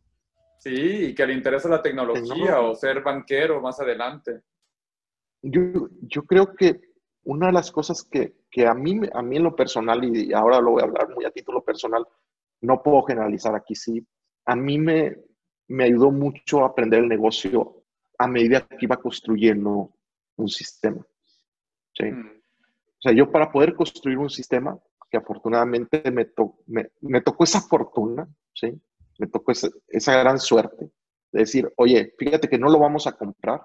Sí, 0.58 1.06
y 1.06 1.14
que 1.14 1.26
le 1.26 1.34
interesa 1.34 1.68
la 1.68 1.82
tecnología 1.82 2.60
o 2.60 2.74
ser 2.74 3.02
banquero 3.02 3.60
más 3.60 3.80
adelante. 3.80 4.42
Yo, 5.42 5.88
yo 6.00 6.22
creo 6.22 6.54
que 6.54 6.80
una 7.24 7.48
de 7.48 7.52
las 7.52 7.70
cosas 7.70 8.02
que, 8.04 8.34
que, 8.50 8.66
a, 8.66 8.74
mí, 8.74 9.00
a 9.12 9.22
mí 9.22 9.36
en 9.36 9.42
lo 9.42 9.56
personal, 9.56 10.02
y 10.04 10.32
ahora 10.32 10.60
lo 10.60 10.72
voy 10.72 10.82
a 10.82 10.86
hablar 10.86 11.10
muy 11.10 11.24
a 11.24 11.30
título 11.30 11.62
personal, 11.62 12.06
no 12.62 12.82
puedo 12.82 13.02
generalizar 13.02 13.54
aquí, 13.54 13.74
sí, 13.74 14.06
a 14.46 14.56
mí 14.56 14.78
me, 14.78 15.16
me 15.68 15.84
ayudó 15.84 16.10
mucho 16.10 16.62
a 16.62 16.68
aprender 16.68 17.00
el 17.00 17.08
negocio 17.08 17.84
a 18.18 18.26
medida 18.26 18.66
que 18.66 18.84
iba 18.84 18.96
construyendo 18.96 19.94
un 20.36 20.48
sistema. 20.48 21.04
¿sí? 21.92 22.04
Mm. 22.04 22.26
O 22.26 23.00
sea, 23.00 23.12
yo 23.12 23.30
para 23.30 23.50
poder 23.50 23.74
construir 23.74 24.18
un 24.18 24.30
sistema, 24.30 24.78
que 25.10 25.18
afortunadamente 25.18 26.10
me, 26.10 26.28
me, 26.66 26.90
me 27.00 27.20
tocó 27.20 27.44
esa 27.44 27.60
fortuna, 27.60 28.28
¿sí? 28.52 28.72
me 29.18 29.26
tocó 29.26 29.52
esa, 29.52 29.68
esa 29.88 30.18
gran 30.18 30.38
suerte 30.38 30.90
de 31.32 31.40
decir, 31.40 31.72
oye, 31.76 32.14
fíjate 32.18 32.48
que 32.48 32.58
no 32.58 32.68
lo 32.70 32.78
vamos 32.78 33.06
a 33.06 33.12
comprar, 33.12 33.60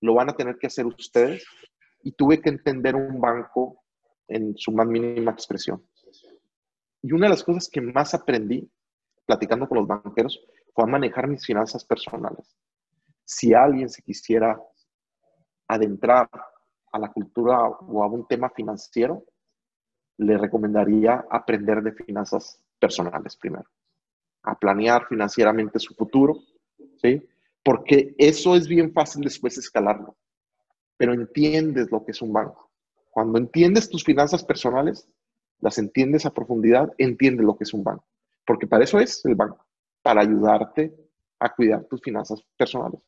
lo 0.00 0.14
van 0.14 0.30
a 0.30 0.36
tener 0.36 0.58
que 0.58 0.66
hacer 0.66 0.86
ustedes. 0.86 1.46
Y 2.02 2.12
tuve 2.12 2.40
que 2.42 2.50
entender 2.50 2.94
un 2.94 3.18
banco 3.18 3.82
en 4.28 4.54
su 4.56 4.70
más 4.72 4.86
mínima 4.86 5.32
expresión. 5.32 5.82
Y 7.00 7.12
una 7.12 7.26
de 7.26 7.30
las 7.30 7.42
cosas 7.42 7.68
que 7.70 7.80
más 7.80 8.12
aprendí 8.12 8.70
platicando 9.24 9.66
con 9.66 9.78
los 9.78 9.86
banqueros 9.86 10.46
fue 10.74 10.84
a 10.84 10.88
manejar 10.88 11.28
mis 11.28 11.46
finanzas 11.46 11.84
personales. 11.84 12.56
Si 13.24 13.54
alguien 13.54 13.88
se 13.88 14.02
quisiera 14.02 14.60
adentrar 15.68 16.28
a 16.92 16.98
la 16.98 17.10
cultura 17.12 17.68
o 17.68 18.02
a 18.02 18.06
un 18.06 18.26
tema 18.26 18.50
financiero, 18.50 19.24
le 20.18 20.36
recomendaría 20.36 21.24
aprender 21.30 21.82
de 21.82 21.92
finanzas 21.92 22.60
personales 22.78 23.36
primero, 23.36 23.68
a 24.42 24.58
planear 24.58 25.06
financieramente 25.06 25.78
su 25.78 25.94
futuro, 25.94 26.38
¿sí? 27.00 27.26
Porque 27.62 28.14
eso 28.18 28.54
es 28.54 28.68
bien 28.68 28.92
fácil 28.92 29.22
después 29.24 29.56
escalarlo, 29.56 30.16
pero 30.96 31.14
entiendes 31.14 31.90
lo 31.90 32.04
que 32.04 32.12
es 32.12 32.20
un 32.20 32.32
banco. 32.32 32.70
Cuando 33.10 33.38
entiendes 33.38 33.88
tus 33.88 34.04
finanzas 34.04 34.44
personales, 34.44 35.08
las 35.60 35.78
entiendes 35.78 36.26
a 36.26 36.34
profundidad, 36.34 36.92
entiendes 36.98 37.46
lo 37.46 37.56
que 37.56 37.64
es 37.64 37.72
un 37.72 37.82
banco, 37.82 38.06
porque 38.46 38.66
para 38.66 38.84
eso 38.84 38.98
es 38.98 39.24
el 39.24 39.34
banco, 39.34 39.63
para 40.04 40.20
ayudarte 40.20 40.94
a 41.40 41.48
cuidar 41.54 41.86
tus 41.86 42.02
finanzas 42.02 42.42
personales, 42.58 43.00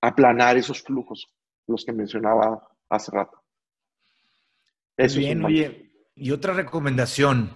a 0.00 0.14
planar 0.14 0.56
esos 0.56 0.82
flujos, 0.82 1.26
los 1.66 1.84
que 1.84 1.92
mencionaba 1.92 2.66
hace 2.88 3.10
rato. 3.12 3.44
Eso 4.96 5.18
Bien, 5.18 5.44
oye, 5.44 5.92
y 6.16 6.30
otra 6.30 6.54
recomendación, 6.54 7.52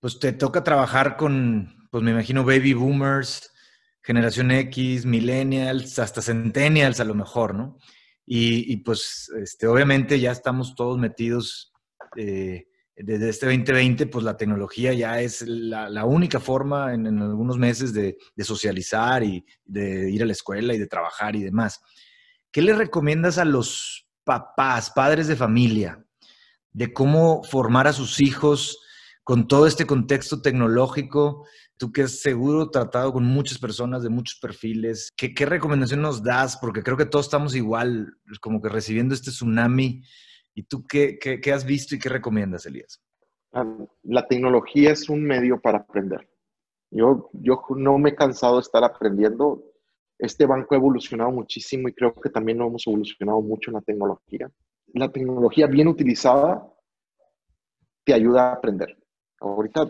pues 0.00 0.20
te 0.20 0.32
toca 0.34 0.62
trabajar 0.62 1.16
con, 1.16 1.88
pues 1.90 2.04
me 2.04 2.10
imagino, 2.10 2.44
baby 2.44 2.74
boomers, 2.74 3.50
generación 4.02 4.50
X, 4.50 5.06
millennials, 5.06 5.98
hasta 5.98 6.20
centennials 6.20 7.00
a 7.00 7.04
lo 7.04 7.14
mejor, 7.14 7.54
¿no? 7.54 7.78
Y, 8.32 8.76
pues, 8.84 9.28
este, 9.42 9.66
obviamente 9.66 10.20
ya 10.20 10.30
estamos 10.30 10.76
todos 10.76 10.98
metidos 10.98 11.72
eh, 12.16 12.66
desde 13.02 13.28
este 13.28 13.46
2020, 13.46 14.06
pues 14.06 14.24
la 14.24 14.36
tecnología 14.36 14.92
ya 14.92 15.20
es 15.20 15.42
la, 15.46 16.04
única 16.04 16.40
forma 16.40 16.92
en, 16.94 17.06
algunos 17.06 17.56
meses 17.56 17.92
de, 17.92 18.16
socializar 18.38 19.22
y 19.22 19.44
de 19.64 20.10
ir 20.10 20.22
a 20.22 20.26
la 20.26 20.32
escuela 20.32 20.74
y 20.74 20.78
de 20.78 20.86
trabajar 20.86 21.36
y 21.36 21.42
demás. 21.42 21.80
¿Qué 22.52 22.62
le 22.62 22.74
recomiendas 22.74 23.38
a 23.38 23.44
los 23.44 24.06
papás, 24.24 24.90
padres 24.90 25.28
de 25.28 25.36
familia, 25.36 26.04
de 26.72 26.92
cómo 26.92 27.42
formar 27.44 27.86
a 27.86 27.92
sus 27.92 28.20
hijos 28.20 28.78
con 29.24 29.48
todo 29.48 29.66
este 29.66 29.86
contexto 29.86 30.42
tecnológico? 30.42 31.46
Tú 31.76 31.92
que 31.92 32.02
has 32.02 32.20
seguro 32.20 32.70
tratado 32.70 33.12
con 33.12 33.24
muchas 33.24 33.58
personas 33.58 34.02
de 34.02 34.10
muchos 34.10 34.38
perfiles, 34.38 35.10
¿qué, 35.16 35.32
qué 35.32 35.46
recomendación 35.46 36.02
nos 36.02 36.22
das? 36.22 36.58
Porque 36.58 36.82
creo 36.82 36.96
que 36.96 37.06
todos 37.06 37.26
estamos 37.26 37.54
igual, 37.54 38.14
como 38.40 38.60
que 38.60 38.68
recibiendo 38.68 39.14
este 39.14 39.30
tsunami. 39.30 40.02
¿Y 40.60 40.64
tú 40.64 40.86
qué, 40.86 41.18
qué, 41.18 41.52
has 41.54 41.64
visto 41.64 41.94
y 41.94 41.98
qué 41.98 42.10
recomiendas, 42.10 42.66
Elías? 42.66 43.02
Ah, 43.54 43.64
la 44.02 44.28
tecnología 44.28 44.92
es 44.92 45.08
un 45.08 45.24
medio 45.24 45.58
para 45.58 45.78
aprender. 45.78 46.28
Yo, 46.90 47.30
yo 47.32 47.62
no 47.78 47.96
me 47.96 48.10
he 48.10 48.14
cansado 48.14 48.56
de 48.56 48.60
estar 48.60 48.84
aprendiendo. 48.84 49.64
Este 50.18 50.44
banco 50.44 50.74
ha 50.74 50.78
evolucionado 50.78 51.30
muchísimo 51.30 51.88
y 51.88 51.94
creo 51.94 52.12
que 52.12 52.28
también 52.28 52.58
lo 52.58 52.66
hemos 52.66 52.86
evolucionado 52.86 53.40
mucho 53.40 53.70
en 53.70 53.76
la 53.76 53.80
tecnología. 53.80 54.52
La 54.92 55.10
tecnología 55.10 55.66
bien 55.66 55.88
utilizada 55.88 56.70
te 58.04 58.12
ayuda 58.12 58.50
a 58.50 58.52
aprender. 58.56 58.98
Ahorita 59.40 59.88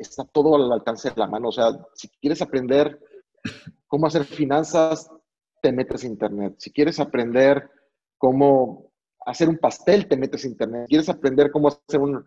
está 0.00 0.24
todo 0.24 0.56
al 0.56 0.72
alcance 0.72 1.10
de 1.10 1.20
la 1.20 1.28
mano. 1.28 1.50
O 1.50 1.52
sea, 1.52 1.70
si 1.94 2.08
quieres 2.20 2.42
aprender 2.42 2.98
cómo 3.86 4.08
hacer 4.08 4.24
finanzas, 4.24 5.08
te 5.62 5.70
metes 5.70 6.02
a 6.02 6.08
internet. 6.08 6.56
Si 6.58 6.72
quieres 6.72 6.98
aprender 6.98 7.70
cómo 8.18 8.89
hacer 9.26 9.48
un 9.48 9.58
pastel, 9.58 10.06
te 10.08 10.16
metes 10.16 10.44
a 10.44 10.48
internet. 10.48 10.86
Quieres 10.88 11.08
aprender 11.08 11.50
cómo 11.50 11.68
hacer 11.68 12.00
un, 12.00 12.24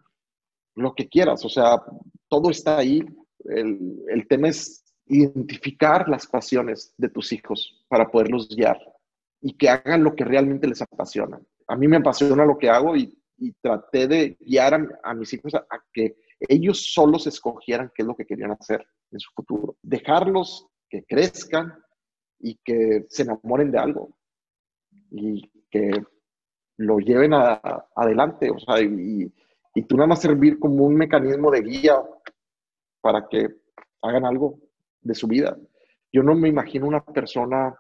lo 0.76 0.94
que 0.94 1.08
quieras. 1.08 1.44
O 1.46 1.50
sea, 1.50 1.82
todo 2.28 2.50
está 2.50 2.78
ahí. 2.78 3.04
El, 3.46 4.04
el 4.10 4.28
tema 4.28 4.50
es 4.50 4.84
identificar 5.06 6.08
las 6.08 6.28
pasiones 6.28 6.94
de 6.98 7.10
tus 7.10 7.32
hijos 7.34 7.86
para 7.88 8.10
poderlos 8.10 8.48
guiar 8.48 8.80
y 9.42 9.54
que 9.58 9.70
hagan 9.70 10.04
lo 10.04 10.16
que 10.16 10.24
realmente 10.24 10.68
les 10.68 10.82
apasiona. 10.82 11.40
A 11.68 11.76
mí 11.76 11.88
me 11.88 11.98
apasiona 11.98 12.46
lo 12.46 12.58
que 12.58 12.70
hago 12.70 12.96
y, 12.96 13.20
traté 13.62 14.08
de 14.08 14.38
guiar 14.40 14.88
a, 15.04 15.14
mis 15.14 15.34
hijos 15.34 15.54
a, 15.54 15.66
que 15.92 16.16
ellos 16.40 16.94
solos 16.94 17.28
escogieran 17.28 17.92
qué 17.94 18.04
es 18.04 18.08
lo 18.08 18.16
que 18.16 18.26
querían 18.26 18.52
hacer 18.52 18.88
en 19.12 19.20
su 19.20 19.32
futuro. 19.36 19.76
Dejarlos 19.82 20.66
que 20.90 21.04
crezcan 21.04 21.74
y 22.40 22.56
que 22.64 23.06
se 23.10 23.24
enamoren 23.24 23.70
de 23.70 23.80
algo 23.80 24.18
y 25.12 25.52
que 25.70 25.92
lo 26.86 27.00
lleven 27.00 27.34
adelante. 27.34 28.52
O 28.52 28.60
sea, 28.60 28.82
y, 28.82 29.32
y 29.76 29.82
tú 29.84 29.96
nada 29.96 30.08
más 30.08 30.22
servir 30.22 30.60
como 30.60 30.86
un 30.86 30.96
mecanismo 30.96 31.52
de 31.52 31.62
guía 31.62 31.96
para 33.02 33.28
que 33.28 33.48
hagan 34.02 34.26
algo 34.26 34.60
de 35.02 35.16
su 35.16 35.28
vida. 35.28 35.58
Yo 36.12 36.24
no 36.24 36.36
me 36.36 36.50
imagino 36.50 36.88
una 36.88 37.04
persona 37.04 37.76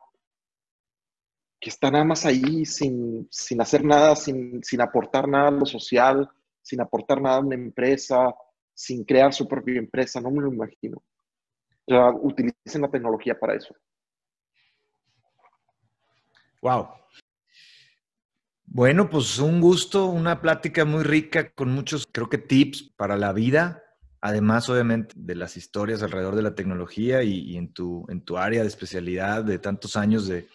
que 1.59 1.69
está 1.69 1.89
nada 1.89 2.03
más 2.03 2.25
ahí 2.25 2.65
sin, 2.65 3.27
sin 3.31 3.61
hacer 3.61 3.85
nada, 3.85 4.15
sin, 4.17 4.61
sin, 4.63 4.81
aportar 4.81 5.29
nada 5.29 5.47
a 5.47 5.51
lo 5.51 5.65
social, 5.65 6.29
sin 6.61 6.81
aportar 6.81 7.21
nada 7.21 7.37
a 7.37 7.39
una 7.39 7.55
empresa, 7.55 8.35
sin 8.73 9.05
crear 9.05 9.33
su 9.33 9.47
propia 9.47 9.77
empresa. 9.77 10.19
No 10.19 10.29
me 10.29 10.41
lo 10.41 10.51
imagino. 10.51 11.01
Ya 11.87 12.09
utilicen 12.09 12.81
la 12.81 12.89
tecnología 12.89 13.39
para 13.39 13.55
eso. 13.55 13.73
Wow. 16.61 16.89
Bueno, 18.73 19.07
pues 19.07 19.37
un 19.37 19.61
gusto, 19.61 20.07
una 20.07 20.41
plática 20.41 20.83
muy 20.83 21.03
rica 21.03 21.53
con 21.53 21.69
muchos, 21.69 22.07
creo 22.11 22.27
que 22.27 22.39
tips 22.39 22.91
para 22.97 23.17
la 23.17 23.31
vida, 23.31 23.83
además 24.19 24.67
obviamente 24.67 25.13
de 25.15 25.35
las 25.35 25.57
historias 25.57 26.01
alrededor 26.01 26.35
de 26.35 26.41
la 26.41 26.55
tecnología 26.55 27.21
y, 27.21 27.55
en, 27.55 27.71
tu, 27.71 28.03
en 28.09 28.25
tu 28.25 28.35
área 28.35 28.63
de 28.63 28.67
especialidad 28.67 29.43
de 29.43 29.59
tantos 29.59 29.95
años 29.95 30.27
de, 30.27 30.47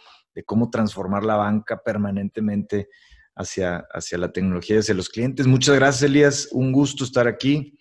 cómo 0.47 0.69
transformar 0.69 1.25
la 1.25 1.37
banca 1.37 1.81
permanentemente 1.81 2.89
hacia, 3.37 3.87
hacia 3.93 4.19
la 4.19 4.33
tecnología 4.33 4.77
y 4.77 4.79
hacia 4.81 4.95
los 4.95 5.09
clientes. 5.09 5.47
Muchas 5.47 5.77
gracias, 5.77 6.03
Elías. 6.03 6.49
Un 6.51 6.73
gusto 6.73 7.05
estar 7.05 7.29
aquí 7.29 7.79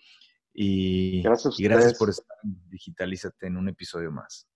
y 0.54 1.20
gracias, 1.22 1.58
y 1.58 1.64
gracias 1.64 1.98
por 1.98 2.10
estar 2.10 2.36
en 2.44 2.60
Digitalízate 2.68 3.48
en 3.48 3.56
un 3.56 3.68
episodio 3.68 4.12
más. 4.12 4.46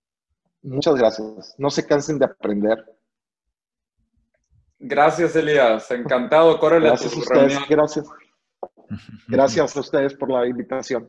Muchas 0.62 0.94
gracias. 0.94 1.56
No 1.58 1.70
se 1.70 1.84
cansen 1.84 2.20
de 2.20 2.26
aprender. 2.26 2.84
Gracias, 4.84 5.36
Elías. 5.36 5.88
Encantado. 5.92 6.58
Córrele 6.58 6.88
gracias 6.88 7.14
a, 7.14 7.18
ustedes, 7.18 7.68
Gracias. 7.68 8.06
Gracias 9.28 9.76
a 9.76 9.80
ustedes 9.80 10.14
por 10.14 10.30
la 10.30 10.46
invitación. 10.46 11.08